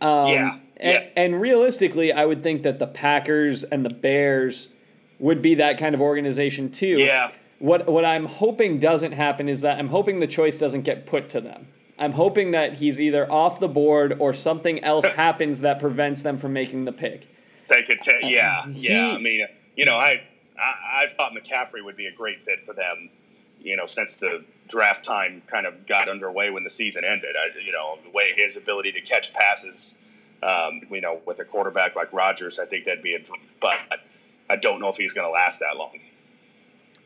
[0.00, 1.08] Um, Yeah, And, yeah.
[1.16, 4.68] and realistically, I would think that the Packers and the Bears
[5.20, 6.96] would be that kind of organization too.
[6.98, 11.06] yeah, What what I'm hoping doesn't happen is that I'm hoping the choice doesn't get
[11.06, 11.68] put to them.
[11.96, 16.38] I'm hoping that he's either off the board or something else happens that prevents them
[16.38, 17.28] from making the pick.
[17.68, 18.02] they could.
[18.02, 19.10] ta- yeah, yeah.
[19.10, 20.24] he- I mean, you know, I,
[20.58, 23.10] I I've thought McCaffrey would be a great fit for them.
[23.62, 27.36] You know, since the draft time kind of got underway when the season ended.
[27.36, 29.96] I, you know, the way his ability to catch passes.
[30.44, 33.40] Um, you know, with a quarterback like Rodgers, I think that'd be a dream.
[33.60, 33.78] But
[34.50, 35.98] I don't know if he's going to last that long.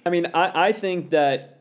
[0.04, 1.58] I mean, I, I think that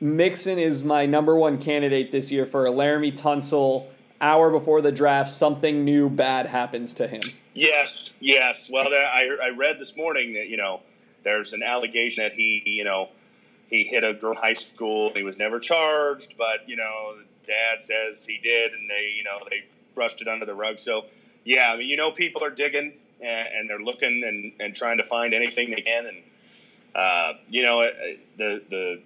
[0.00, 3.86] Mixon is my number one candidate this year for a Laremy Tunsil.
[4.18, 7.32] Hour before the draft, something new bad happens to him.
[7.52, 8.70] Yes, yes.
[8.72, 10.80] Well, I, I read this morning that you know
[11.22, 13.10] there's an allegation that he you know
[13.68, 15.12] he hit a girl in high school.
[15.14, 19.38] He was never charged, but you know dad says he did, and they you know
[19.50, 19.64] they
[19.96, 20.78] brushed it under the rug.
[20.78, 21.06] So
[21.44, 24.98] yeah, I mean you know people are digging and, and they're looking and, and trying
[24.98, 26.18] to find anything they can, and
[26.94, 27.90] uh, you know uh,
[28.36, 29.00] the the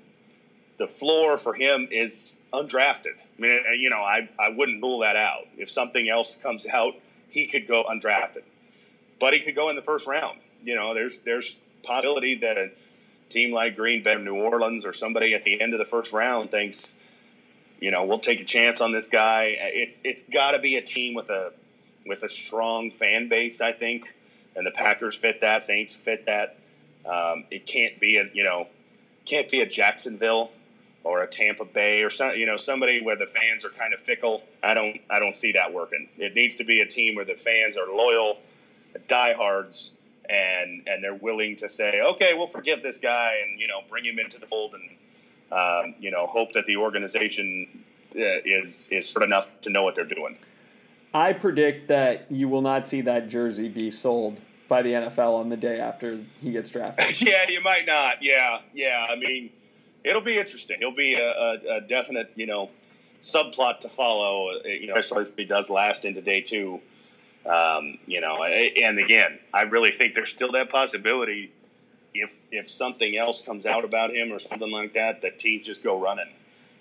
[0.76, 3.16] the floor for him is undrafted.
[3.38, 5.46] I mean, uh, you know, I, I wouldn't rule that out.
[5.56, 6.94] If something else comes out,
[7.28, 8.42] he could go undrafted,
[9.20, 10.40] but he could go in the first round.
[10.62, 12.70] You know, there's there's possibility that a
[13.28, 16.50] team like Green Bay, New Orleans, or somebody at the end of the first round
[16.50, 16.98] thinks,
[17.80, 19.56] you know, we'll take a chance on this guy.
[19.58, 21.52] It's it's got to be a team with a
[22.06, 24.14] with a strong fan base, I think,
[24.54, 26.56] and the Packers fit that, Saints fit that.
[27.06, 28.68] Um, it can't be a you know,
[29.24, 30.50] can't be a Jacksonville
[31.02, 34.00] or a Tampa Bay or some you know somebody where the fans are kind of
[34.00, 34.42] fickle.
[34.62, 36.08] I don't I don't see that working.
[36.18, 38.38] It needs to be a team where the fans are loyal,
[39.08, 39.92] diehards,
[40.28, 44.04] and and they're willing to say, okay, we'll forgive this guy and you know bring
[44.04, 44.90] him into the fold and
[45.52, 47.84] um, you know hope that the organization
[48.16, 50.36] uh, is is sort enough to know what they're doing.
[51.12, 55.48] I predict that you will not see that jersey be sold by the NFL on
[55.48, 57.20] the day after he gets drafted.
[57.28, 58.22] yeah, you might not.
[58.22, 59.06] Yeah, yeah.
[59.10, 59.50] I mean,
[60.04, 60.78] it'll be interesting.
[60.80, 62.70] It'll be a, a, a definite, you know,
[63.20, 64.50] subplot to follow.
[64.50, 66.80] Uh, you know, especially if he does last into day two.
[67.44, 71.50] Um, you know, and again, I really think there's still that possibility
[72.14, 75.82] if if something else comes out about him or something like that, that teams just
[75.82, 76.28] go running,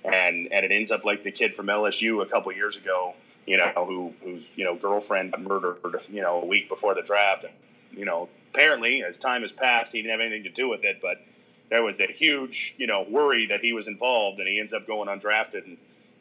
[0.04, 3.14] and and it ends up like the kid from LSU a couple years ago,
[3.46, 5.78] you know, who whose you know girlfriend murdered,
[6.10, 7.54] you know, a week before the draft, and
[7.92, 11.00] you know, apparently as time has passed, he didn't have anything to do with it,
[11.02, 11.22] but
[11.70, 14.88] there was a huge you know worry that he was involved, and he ends up
[14.88, 15.78] going undrafted, and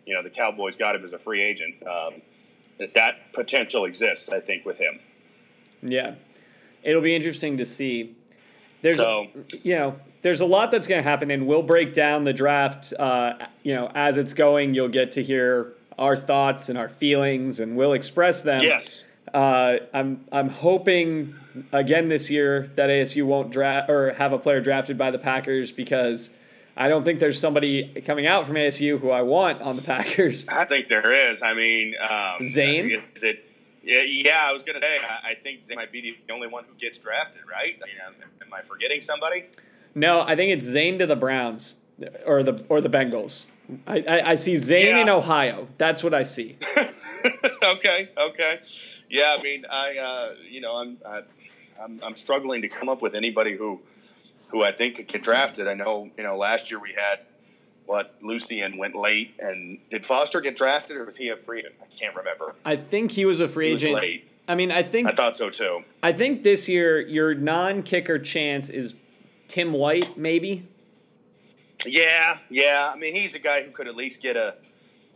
[0.07, 1.75] you know the Cowboys got him as a free agent.
[1.87, 2.23] Um,
[2.79, 5.01] that that potential exists, I think, with him.
[5.83, 6.15] Yeah,
[6.83, 8.15] it'll be interesting to see.
[8.81, 9.27] There's, so,
[9.63, 12.93] you know, there's a lot that's going to happen, and we'll break down the draft.
[12.99, 17.61] Uh, you know, as it's going, you'll get to hear our thoughts and our feelings,
[17.61, 18.61] and we'll express them.
[18.63, 19.05] Yes.
[19.33, 21.35] Uh, I'm I'm hoping
[21.73, 25.71] again this year that ASU won't draft or have a player drafted by the Packers
[25.71, 26.31] because
[26.77, 30.47] I don't think there's somebody coming out from ASU who I want on the Packers.
[30.49, 31.43] I think there is.
[31.43, 33.03] I mean, um, Zane.
[33.15, 33.45] Is it?
[33.89, 34.99] Yeah, yeah, I was gonna say.
[34.99, 37.81] I, I think Zane might be the only one who gets drafted, right?
[37.83, 39.47] I mean, am I forgetting somebody?
[39.95, 41.77] No, I think it's Zane to the Browns
[42.27, 43.47] or the or the Bengals.
[43.87, 45.03] I, I, I see Zane yeah.
[45.03, 45.69] in Ohio.
[45.79, 46.59] That's what I see.
[47.65, 48.61] okay, okay,
[49.09, 49.35] yeah.
[49.39, 51.23] I mean, I uh, you know I'm I,
[51.83, 53.81] I'm I'm struggling to come up with anybody who
[54.51, 55.67] who I think could get drafted.
[55.67, 57.21] I know, you know, last year we had
[57.89, 61.75] what Lucien went late, and did Foster get drafted or was he a free agent?
[61.81, 62.55] I can't remember.
[62.63, 63.95] I think he was a free agent.
[63.95, 64.31] late.
[64.47, 65.85] I mean, I think I thought so too.
[66.03, 68.95] I think this year your non-kicker chance is
[69.49, 70.69] Tim White, maybe.
[71.87, 72.91] Yeah, yeah.
[72.93, 74.57] I mean, he's a guy who could at least get a,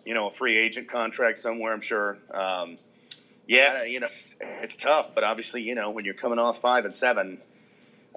[0.07, 1.75] you know, a free agent contract somewhere.
[1.75, 2.17] I'm sure.
[2.33, 2.79] Um,
[3.47, 4.09] yeah, you know,
[4.41, 7.39] it's tough, but obviously, you know, when you're coming off five and seven,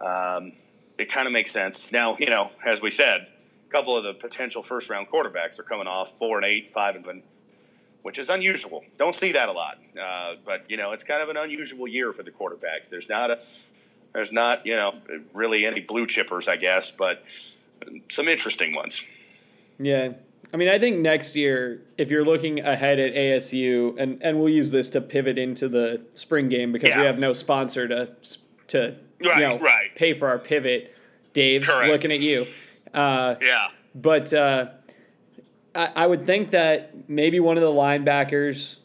[0.01, 0.53] um,
[0.97, 1.91] it kind of makes sense.
[1.91, 3.27] Now, you know, as we said,
[3.75, 7.03] couple of the potential first round quarterbacks are coming off four and eight, five and
[7.03, 7.23] seven,
[8.03, 8.85] which is unusual.
[8.97, 9.79] Don't see that a lot.
[10.01, 12.89] Uh, but you know, it's kind of an unusual year for the quarterbacks.
[12.89, 13.39] There's not a,
[14.13, 14.95] there's not you know
[15.33, 17.23] really any blue chippers, I guess, but
[18.09, 19.01] some interesting ones.
[19.77, 20.13] Yeah.
[20.53, 24.53] I mean, I think next year, if you're looking ahead at ASU, and, and we'll
[24.53, 27.01] use this to pivot into the spring game because yeah.
[27.01, 28.09] we have no sponsor to
[28.67, 29.93] to right, you know, right.
[29.95, 30.95] pay for our pivot.
[31.33, 31.91] Dave, Correct.
[31.91, 32.45] looking at you.
[32.95, 33.67] Uh, yeah.
[33.93, 34.67] But uh,
[35.73, 38.77] I, I, would think that maybe one of the linebackers,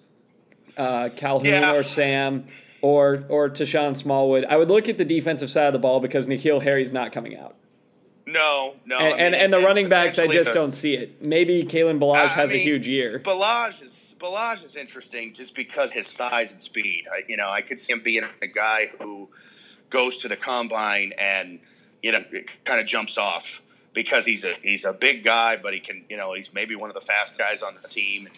[0.77, 1.75] uh, Calhoun yeah.
[1.75, 2.47] or Sam,
[2.83, 4.45] or or Tashon Smallwood.
[4.45, 7.39] I would look at the defensive side of the ball because N'Keal Harry's not coming
[7.39, 7.57] out.
[8.27, 8.99] No, no.
[8.99, 11.25] And, I mean, and, and, the and running backs, I just the, don't see it.
[11.25, 13.19] Maybe Kalen Ballage has mean, a huge year.
[13.19, 17.07] Ballage is Ballage is interesting just because his size and speed.
[17.13, 19.29] I, you know, I could see him being a guy who–
[19.91, 21.59] goes to the combine and
[22.03, 22.25] you know
[22.65, 23.61] kind of jumps off
[23.93, 26.91] because he's a he's a big guy, but he can you know he's maybe one
[26.91, 28.29] of the fast guys on the team.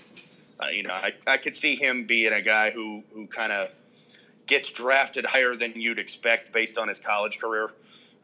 [0.61, 3.71] Uh, you know, I, I could see him being a guy who who kind of
[4.47, 7.71] gets drafted higher than you'd expect based on his college career.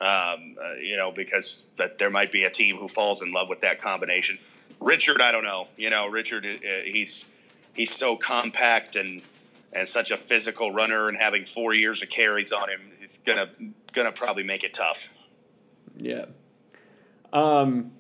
[0.01, 3.49] Um, uh, you know, because that there might be a team who falls in love
[3.49, 4.39] with that combination.
[4.81, 5.67] Richard, I don't know.
[5.77, 7.27] You know, Richard, uh, he's
[7.75, 9.23] he's so compact and
[9.73, 13.51] and such a physical runner, and having four years of carries on him, it's gonna
[13.93, 15.13] gonna probably make it tough.
[15.97, 16.27] Yeah.
[17.33, 17.93] Um,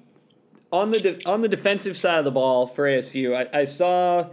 [0.72, 4.28] on the de- on the defensive side of the ball for ASU, I, I saw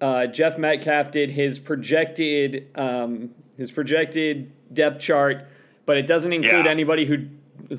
[0.00, 5.46] uh, Jeff Metcalf did his projected um, his projected depth chart,
[5.84, 6.70] but it doesn't include yeah.
[6.70, 7.28] anybody who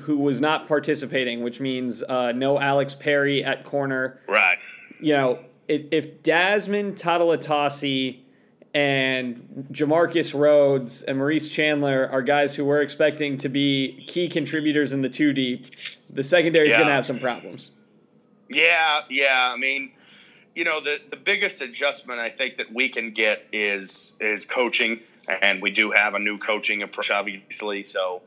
[0.00, 4.20] who was not participating, which means uh, no Alex Perry at corner.
[4.28, 4.58] Right.
[5.00, 5.38] You know,
[5.68, 8.20] if, if Dasmond Tautalatasi
[8.74, 14.92] and Jamarcus Rhodes and Maurice Chandler are guys who we're expecting to be key contributors
[14.92, 15.66] in the two deep.
[16.08, 16.78] The secondary is yeah.
[16.78, 17.70] going to have some problems.
[18.48, 19.52] Yeah, yeah.
[19.54, 19.92] I mean,
[20.54, 25.00] you know, the the biggest adjustment I think that we can get is is coaching,
[25.42, 27.82] and we do have a new coaching approach, obviously.
[27.82, 28.22] So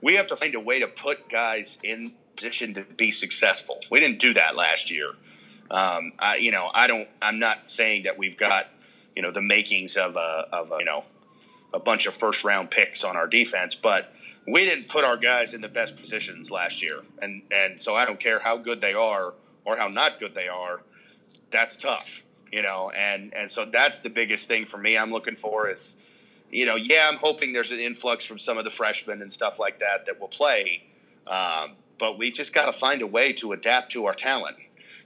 [0.00, 3.80] we have to find a way to put guys in position to be successful.
[3.90, 5.10] We didn't do that last year.
[5.70, 7.08] Um, I, you know, I don't.
[7.20, 8.68] I'm not saying that we've got
[9.14, 11.04] you know the makings of a of a, you know
[11.74, 14.14] a bunch of first round picks on our defense, but
[14.50, 18.04] we didn't put our guys in the best positions last year, and and so I
[18.04, 19.34] don't care how good they are
[19.64, 20.80] or how not good they are.
[21.50, 24.96] That's tough, you know, and and so that's the biggest thing for me.
[24.96, 25.96] I'm looking for is,
[26.50, 29.58] you know, yeah, I'm hoping there's an influx from some of the freshmen and stuff
[29.58, 30.84] like that that will play,
[31.26, 34.56] um, but we just got to find a way to adapt to our talent.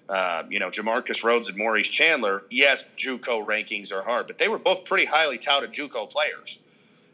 [0.09, 4.49] Uh, you know, Jamarcus Rhodes and Maurice Chandler, yes, JUCO rankings are hard, but they
[4.49, 6.59] were both pretty highly touted JUCO players.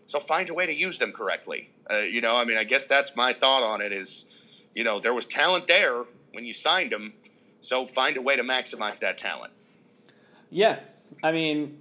[0.08, 1.68] So find a way to use them correctly.
[1.90, 4.26] Uh, you know, I mean, I guess that's my thought on it is,
[4.74, 7.14] you know, there was talent there when you signed them,
[7.60, 9.52] so find a way to maximize that talent.
[10.50, 10.80] Yeah,
[11.22, 11.78] I mean,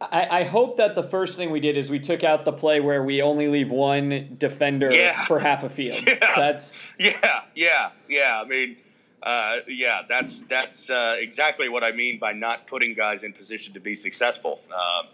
[0.00, 2.80] I, I hope that the first thing we did is we took out the play
[2.80, 5.24] where we only leave one defender Yeah.
[5.24, 5.98] for half a field.
[6.06, 6.18] Yeah.
[6.36, 8.40] That's Yeah, yeah, yeah.
[8.42, 8.76] I mean,
[9.22, 13.72] uh, yeah, that's that's uh, exactly what I mean by not putting guys in position
[13.74, 14.60] to be successful.
[14.70, 15.06] Um,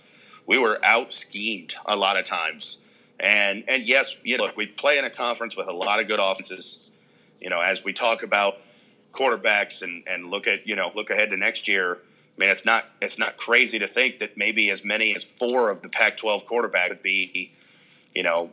[0.49, 2.79] we were out schemed a lot of times,
[3.23, 6.09] and and yes, you know, look, we play in a conference with a lot of
[6.09, 6.91] good offenses.
[7.41, 8.59] You know, as we talk about
[9.13, 11.99] quarterbacks and and look at you know look ahead to next year.
[12.37, 15.71] I mean, it's not it's not crazy to think that maybe as many as four
[15.71, 17.53] of the Pac-12 quarterbacks would be,
[18.15, 18.51] you know,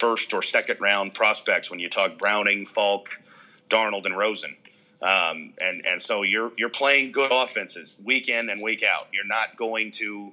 [0.00, 3.08] first or second round prospects when you talk Browning, Falk,
[3.68, 4.56] Darnold, and Rosen.
[5.02, 9.06] Um, and and so you're you're playing good offenses week in and week out.
[9.12, 10.32] You're not going to,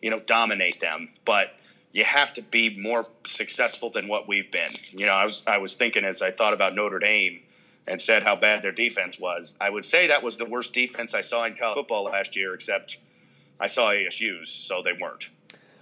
[0.00, 1.52] you know, dominate them, but
[1.96, 4.70] you have to be more successful than what we've been.
[4.92, 7.40] You know, I was I was thinking as I thought about Notre Dame
[7.88, 9.56] and said how bad their defense was.
[9.60, 12.52] I would say that was the worst defense I saw in college football last year,
[12.54, 12.98] except
[13.60, 15.30] I saw ASU's, so they weren't.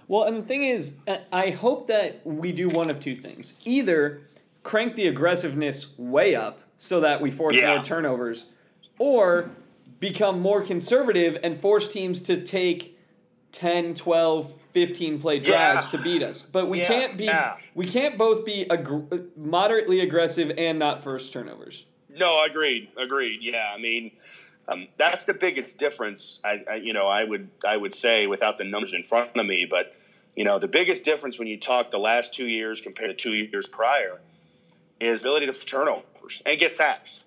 [0.07, 0.97] Well, and the thing is,
[1.31, 3.59] I- hope that we do one of two things.
[3.65, 4.21] Either
[4.61, 7.75] crank the aggressiveness way up so that we force Yeah.
[7.75, 8.45] more turnovers,
[8.99, 9.49] or
[9.99, 12.99] become more conservative and force teams to take
[13.51, 15.91] 10, 12, 15 play drives Yeah.
[15.91, 16.41] to beat us.
[16.41, 17.57] But we Yeah, can't be yeah.
[17.75, 21.85] we can't both be aggr- moderately aggressive and not first turnovers.
[22.09, 23.39] No, agreed, agreed.
[23.41, 24.11] Yeah, I mean,
[24.67, 26.41] um, that's the biggest difference.
[26.43, 29.45] I, I, you know, I would, I would say without the numbers in front of
[29.45, 29.95] me, but
[30.35, 33.33] you know, the biggest difference when you talk the last two years compared to two
[33.33, 34.19] years prior
[34.99, 37.23] is ability to turnovers and get sacks.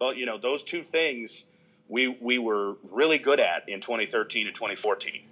[0.00, 1.46] Well, you know, those two things
[1.88, 5.22] we we were really good at in 2013 and 2014.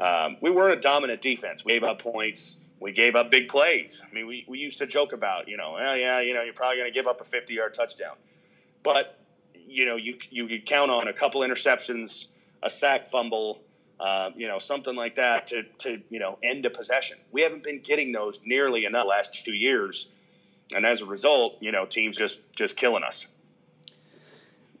[0.00, 1.64] Um, we weren't a dominant defense.
[1.64, 2.58] We gave up points.
[2.80, 4.02] We gave up big plays.
[4.08, 6.54] I mean, we, we used to joke about, you know, oh, yeah, you know, you're
[6.54, 8.16] probably going to give up a 50 yard touchdown.
[8.82, 9.18] But,
[9.54, 12.28] you know, you, you could count on a couple interceptions,
[12.62, 13.60] a sack fumble,
[14.00, 17.18] uh, you know, something like that to, to, you know, end a possession.
[17.30, 20.10] We haven't been getting those nearly enough last two years.
[20.74, 23.26] And as a result, you know, teams just, just killing us.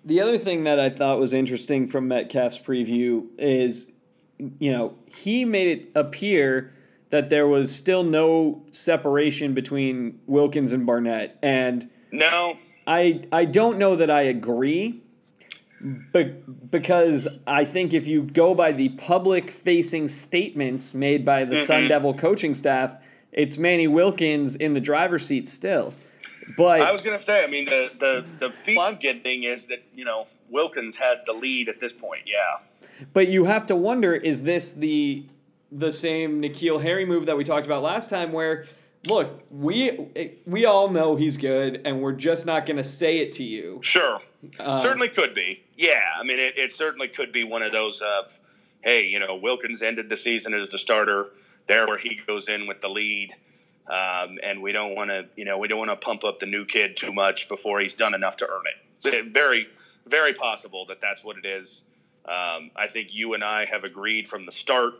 [0.06, 3.89] The other thing that I thought was interesting from Metcalf's preview is,
[4.58, 6.72] you know, he made it appear
[7.10, 13.78] that there was still no separation between Wilkins and Barnett, and No, I I don't
[13.78, 15.02] know that I agree,
[16.12, 21.64] but because I think if you go by the public facing statements made by the
[21.64, 21.88] Sun mm-hmm.
[21.88, 22.94] Devil coaching staff,
[23.32, 25.94] it's Manny Wilkins in the driver's seat still.
[26.56, 29.66] But I was going to say, I mean, the, the, the feel I'm getting is
[29.66, 32.22] that, you know, Wilkins has the lead at this point.
[32.26, 32.58] Yeah.
[33.12, 35.24] But you have to wonder: is this the
[35.72, 38.32] the same N'Keal Harry move that we talked about last time?
[38.32, 38.66] Where
[39.06, 43.32] look, we we all know he's good, and we're just not going to say it
[43.32, 43.80] to you.
[43.82, 44.20] Sure.
[44.58, 45.64] Um, certainly could be.
[45.76, 46.02] Yeah.
[46.18, 48.38] I mean, it, it certainly could be one of those of,
[48.80, 51.26] hey, you know, Wilkins ended the season as the starter.
[51.66, 53.34] There where he goes in with the lead.
[53.86, 56.46] Um, and we don't want to, you know, we don't want to pump up the
[56.46, 59.32] new kid too much before he's done enough to earn it.
[59.32, 59.66] Very,
[60.06, 61.84] very possible that that's what it is.
[62.30, 64.94] Um, I think you and I have agreed from the start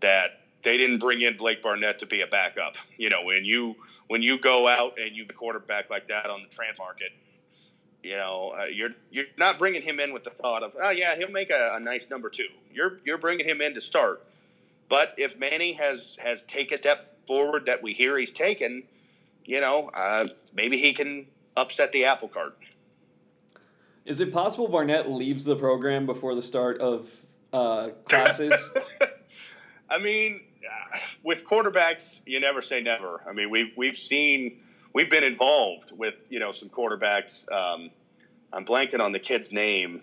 [0.00, 2.76] that they didn't bring in Blake Barnett to be a backup.
[2.96, 3.76] You know, when you
[4.08, 7.12] when you go out and you quarterback like that on the trans market,
[8.02, 11.16] you know, uh, you're you're not bringing him in with the thought of, oh yeah,
[11.16, 12.48] he'll make a, a nice number two.
[12.72, 14.22] You're you're bringing him in to start.
[14.90, 18.82] But if Manny has has taken a step forward that we hear he's taken,
[19.46, 21.26] you know, uh, maybe he can
[21.56, 22.56] upset the apple cart.
[24.04, 27.08] Is it possible Barnett leaves the program before the start of
[27.52, 28.52] uh, classes?
[29.88, 33.22] I mean, uh, with quarterbacks, you never say never.
[33.28, 34.60] I mean, we've we've seen
[34.92, 37.50] we've been involved with you know some quarterbacks.
[37.50, 37.90] Um,
[38.52, 40.02] I'm blanking on the kid's name,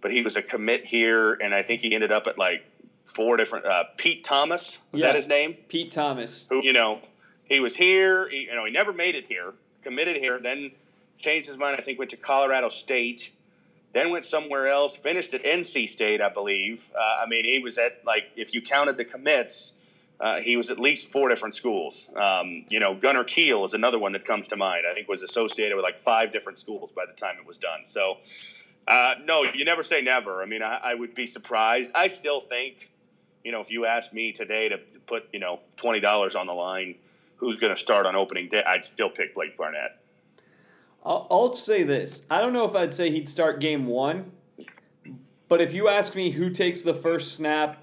[0.00, 2.64] but he was a commit here, and I think he ended up at like
[3.04, 3.66] four different.
[3.66, 5.08] Uh, Pete Thomas was Yeah.
[5.08, 5.54] that his name?
[5.68, 6.46] Pete Thomas.
[6.48, 7.00] Who you know,
[7.44, 8.28] he was here.
[8.28, 9.54] He, you know, he never made it here.
[9.82, 10.70] Committed here, then
[11.22, 11.76] changed his mind.
[11.78, 13.32] I think went to Colorado State,
[13.94, 14.96] then went somewhere else.
[14.96, 16.90] Finished at NC State, I believe.
[16.98, 19.74] Uh, I mean, he was at like if you counted the commits.
[20.20, 22.08] Uh, he was at least four different schools.
[22.14, 24.84] Um, you know, Gunner Kiel is another one that comes to mind.
[24.88, 27.80] I think was associated with like five different schools by the time it was done.
[27.86, 28.18] So,
[28.86, 30.40] uh, no, you never say never.
[30.40, 31.90] I mean, I, I would be surprised.
[31.92, 32.92] I still think,
[33.42, 36.52] you know, if you asked me today to put, you know, twenty dollars on the
[36.52, 36.94] line,
[37.38, 39.98] who's going to start on opening day, I'd still pick Blake Barnett.
[41.04, 42.22] I'll, I'll say this.
[42.30, 44.32] I don't know if I'd say he'd start game one,
[45.48, 47.78] but if you ask me who takes the first snap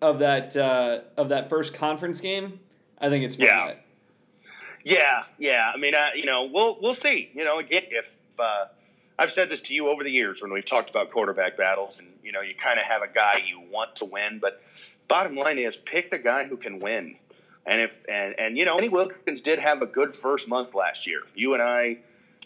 [0.00, 2.60] of that uh, of that first conference game,
[2.98, 3.74] I think it's Yeah.
[4.84, 5.72] Yeah, yeah.
[5.74, 7.30] I mean, uh, you know, we'll we'll see.
[7.34, 8.66] You know, again, if uh,
[9.18, 12.08] I've said this to you over the years when we've talked about quarterback battles, and
[12.22, 14.62] you know, you kind of have a guy you want to win, but
[15.08, 17.16] bottom line is pick the guy who can win.
[17.66, 21.06] And if and and you know, Manny Wilkins did have a good first month last
[21.06, 21.20] year.
[21.34, 21.98] You and I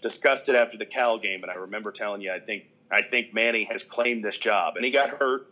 [0.02, 3.32] discussed it after the Cal game, and I remember telling you, I think I think
[3.32, 5.46] Manny has claimed this job, and he got hurt,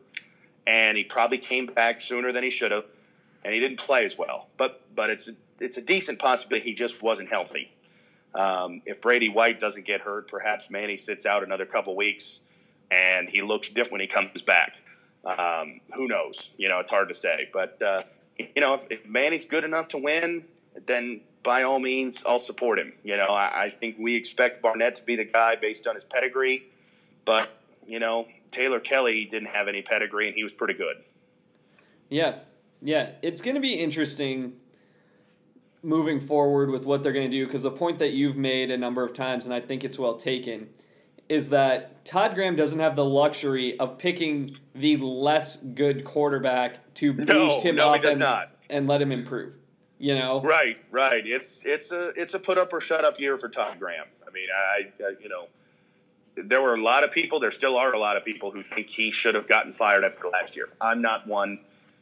[0.66, 2.84] and he probably came back sooner than he should have,
[3.44, 4.48] and he didn't play as well.
[4.58, 7.72] But but it's a, it's a decent possibility he just wasn't healthy.
[8.34, 12.40] Um, if Brady White doesn't get hurt, perhaps Manny sits out another couple weeks,
[12.90, 14.74] and he looks different when he comes back.
[15.24, 16.54] Um, who knows?
[16.58, 17.48] You know, it's hard to say.
[17.52, 18.02] But uh,
[18.38, 20.44] you know, if, if Manny's good enough to win,
[20.86, 22.92] then by all means, I'll support him.
[23.02, 26.04] You know, I, I think we expect Barnett to be the guy based on his
[26.04, 26.66] pedigree,
[27.24, 27.50] but
[27.86, 30.96] you know, Taylor Kelly didn't have any pedigree, and he was pretty good.
[32.08, 32.40] Yeah,
[32.82, 33.12] yeah.
[33.22, 34.54] It's going to be interesting
[35.82, 38.76] moving forward with what they're going to do because the point that you've made a
[38.76, 40.68] number of times, and I think it's well taken,
[41.28, 47.12] is that Todd Graham doesn't have the luxury of picking the less good quarterback to
[47.12, 48.22] boost No, him no, up and,
[48.68, 49.54] and let him improve.
[50.00, 51.26] You know, Right, right.
[51.26, 54.06] It's it's a it's a put up or shut up year for Todd Graham.
[54.26, 55.48] I mean, I, I you know,
[56.36, 57.38] there were a lot of people.
[57.38, 60.28] There still are a lot of people who think he should have gotten fired after
[60.28, 60.70] last year.
[60.80, 61.60] I'm not one.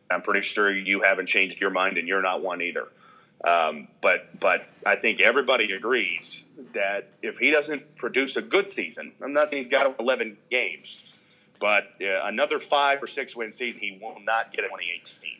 [0.08, 2.86] I'm pretty sure you haven't changed your mind, and you're not one either.
[3.42, 6.44] Um, but but I think everybody agrees
[6.74, 11.02] that if he doesn't produce a good season, I'm not saying he's got 11 games,
[11.58, 15.32] but uh, another five or six win season, he will not get a 2018.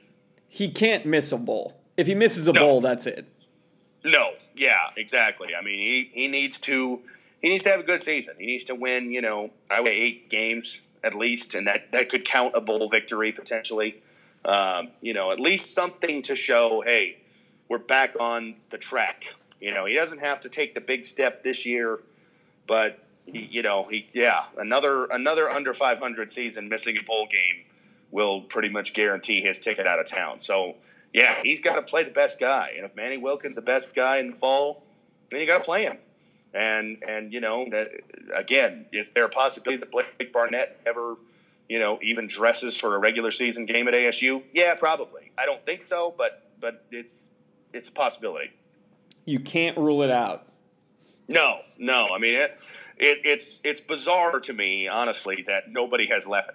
[0.49, 1.78] he can't miss a bowl.
[1.99, 2.61] If he misses a No.
[2.61, 3.27] bowl, that's it.
[4.05, 5.49] No, yeah, exactly.
[5.55, 7.01] I mean, he, he needs to
[7.43, 8.35] he needs to have a good season.
[8.39, 12.09] He needs to win, you know, I would eight games at least, and that that
[12.09, 14.01] could count a bowl victory potentially.
[14.45, 17.19] Um, you know, at least something to show, hey,
[17.69, 19.35] we're back on the track.
[19.61, 21.99] You know, he doesn't have to take the big step this year,
[22.69, 27.65] but he, you know, he yeah, another another under 500 season missing a bowl game
[28.13, 30.39] will pretty much guarantee his ticket out of town.
[30.41, 30.77] So,
[31.19, 32.73] yeah, he's got to play the best guy.
[32.77, 34.83] And if Manny Wilkins the best guy in the fall,
[35.31, 35.99] then you got to play him.
[36.55, 37.91] And and you know that
[38.35, 41.17] again, is there a possibility that Blake Barnett ever,
[41.69, 44.43] you know, even dresses for a regular season game at ASU?
[44.53, 45.33] Yeah, probably.
[45.37, 47.31] I don't think so, but but it's
[47.73, 48.51] it's a possibility.
[49.25, 50.47] You can't rule it out.
[51.29, 52.09] No, no.
[52.15, 52.59] I mean, it,
[52.97, 56.51] it, it's it's bizarre to me, honestly, that nobody has left.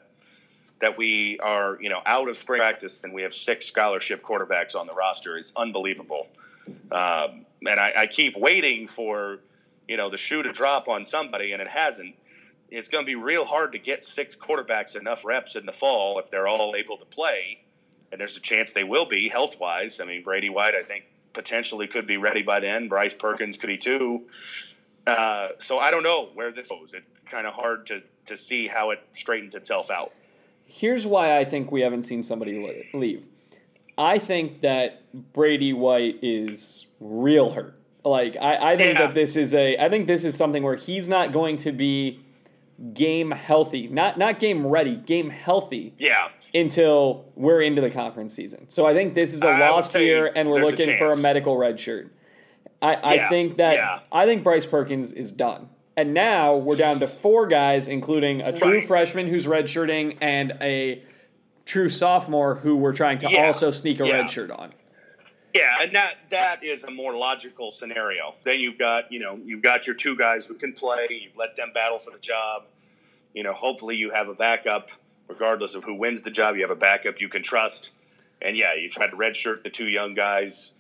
[0.84, 4.76] That we are, you know, out of spring practice and we have six scholarship quarterbacks
[4.76, 6.28] on the roster is unbelievable.
[6.92, 9.40] Um, and I, I keep waiting for,
[9.88, 12.16] you know, the shoe to drop on somebody, and it hasn't.
[12.70, 16.20] It's going to be real hard to get six quarterbacks enough reps in the fall
[16.20, 17.62] if they're all able to play.
[18.12, 20.02] And there's a chance they will be health wise.
[20.02, 22.90] I mean, Brady White, I think, potentially could be ready by then.
[22.90, 24.24] Bryce Perkins could be too.
[25.08, 26.94] Uh, so I don't know where this goes.
[26.94, 30.12] It's kind of hard to, to see how it straightens itself out.
[30.66, 33.26] Here's why I think we haven't seen somebody leave.
[33.98, 35.02] I think that
[35.34, 37.80] Brady White is real hurt.
[38.04, 39.08] Like I, I think Yeah.
[39.08, 42.20] that this is a I think this is something where he's not going to be
[42.94, 43.88] game healthy.
[43.88, 46.30] Not not game ready, game healthy Yeah.
[46.54, 48.66] until we're into the conference season.
[48.70, 50.72] So I think this is a I would lost say year and we're there's a
[50.72, 52.12] looking for a medical red shirt.
[52.82, 54.00] I, I Yeah, think that yeah.
[54.12, 55.70] I think Bryce Perkins is done.
[55.96, 58.88] And now we're down to four guys, including a true Right.
[58.88, 61.04] freshman who's redshirting and a
[61.66, 64.22] true sophomore who we're trying to Yeah, also sneak a yeah.
[64.22, 64.72] red shirt on.
[65.54, 68.34] Yeah, and that that is a more logical scenario.
[68.44, 71.06] Then you've got you know you've got your two guys who can play.
[71.12, 72.64] You let them battle for the job.
[73.36, 74.90] You know, hopefully you have a backup,
[75.28, 76.56] regardless of who wins the job.
[76.56, 77.92] You have a backup you can trust.
[78.42, 80.72] And yeah, you try to redshirt the two young guys,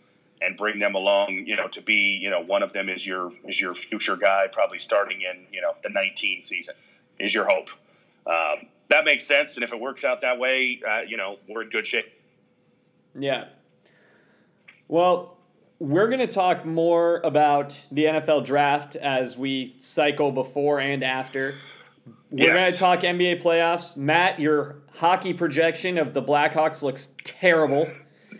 [0.43, 1.43] and bring them along.
[1.47, 4.47] You know, to be you know one of them is your is your future guy,
[4.51, 6.75] probably starting in you know the 19 season
[7.19, 7.69] is your hope.
[8.27, 11.63] Um, that makes sense, and if it works out that way, uh, you know we're
[11.63, 12.05] in good shape.
[13.17, 13.45] Yeah.
[14.87, 15.37] Well,
[15.79, 21.55] we're going to talk more about the NFL draft as we cycle before and after.
[22.31, 22.59] We're Yes.
[22.59, 23.95] going to talk NBA playoffs.
[23.95, 27.91] Matt, your hockey projection of the Blackhawks looks terrible.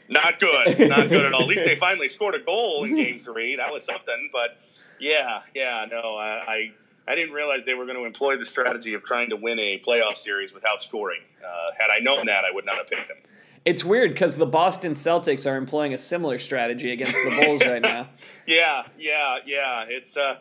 [0.10, 1.43] Not good, not good at all.
[1.43, 3.56] At least they finally scored a goal in Game Three.
[3.56, 4.30] That was something.
[4.32, 4.58] But
[4.99, 6.72] yeah, yeah, no, I I,
[7.08, 9.80] I didn't realize they were going to employ the strategy of trying to win a
[9.80, 11.22] playoff series without scoring.
[11.43, 13.18] Uh, had I known that, I would not have picked them.
[13.66, 17.82] It's weird because the Boston Celtics are employing a similar strategy against the Bulls right
[17.82, 18.10] now.
[18.45, 19.86] Yeah, yeah, yeah.
[19.88, 20.39] It's uh,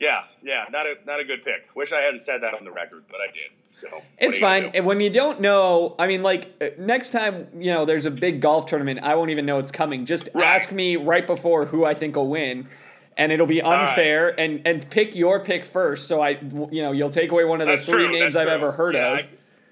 [0.00, 0.64] yeah, yeah.
[0.70, 1.68] Not a not a good pick.
[1.74, 3.50] Wish I hadn't said that on the record, but I did.
[3.80, 4.70] So It's are you gonna fine.
[4.74, 8.10] And When you don't know, I mean, like uh, next time, you know, there's a
[8.10, 10.06] big golf tournament, I won't even know it's coming.
[10.06, 10.44] Just Right.
[10.44, 12.68] ask me right before who I think will win,
[13.16, 13.88] and it'll be right.
[13.90, 14.28] unfair.
[14.38, 16.38] And and pick your pick first, so I,
[16.70, 18.54] you know, you'll take away one of the That's three true, names that's I've true.
[18.68, 19.18] ever heard Yeah, of.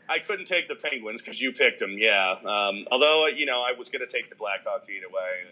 [0.09, 1.97] I, I couldn't take the Penguins because you picked them.
[1.99, 2.37] Yeah.
[2.45, 5.45] Um, although you know I was going to take the Blackhawks either way.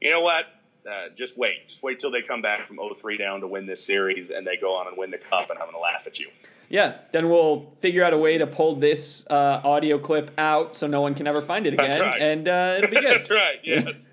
[0.00, 0.46] You know what?
[0.88, 1.68] Uh, just wait.
[1.68, 4.56] Just wait till they come back from 0-3 down to win this series, and they
[4.56, 6.28] go on and win the cup, and I'm going to laugh at you.
[6.68, 10.86] Yeah, then we'll figure out a way to pull this uh, audio clip out so
[10.86, 12.20] no one can ever find it again, That's right.
[12.22, 13.12] and uh, it'll be good.
[13.14, 13.58] That's right.
[13.64, 14.12] Yes.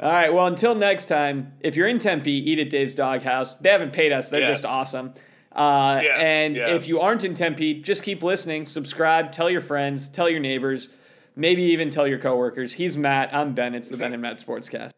[0.00, 0.32] All right.
[0.34, 3.56] Well, until next time, if you're in Tempe, eat at Dave's Doghouse.
[3.56, 4.30] They haven't paid us.
[4.30, 4.62] They're Yes.
[4.62, 5.14] just awesome.
[5.54, 6.70] Uh, Yes, and yes.
[6.70, 10.88] if you aren't in Tempe, just keep listening, subscribe, tell your friends, tell your neighbors,
[11.36, 12.72] maybe even tell your coworkers.
[12.74, 13.32] He's Matt.
[13.34, 13.74] I'm Ben.
[13.74, 14.90] It's the Ben and Matt Sportscast.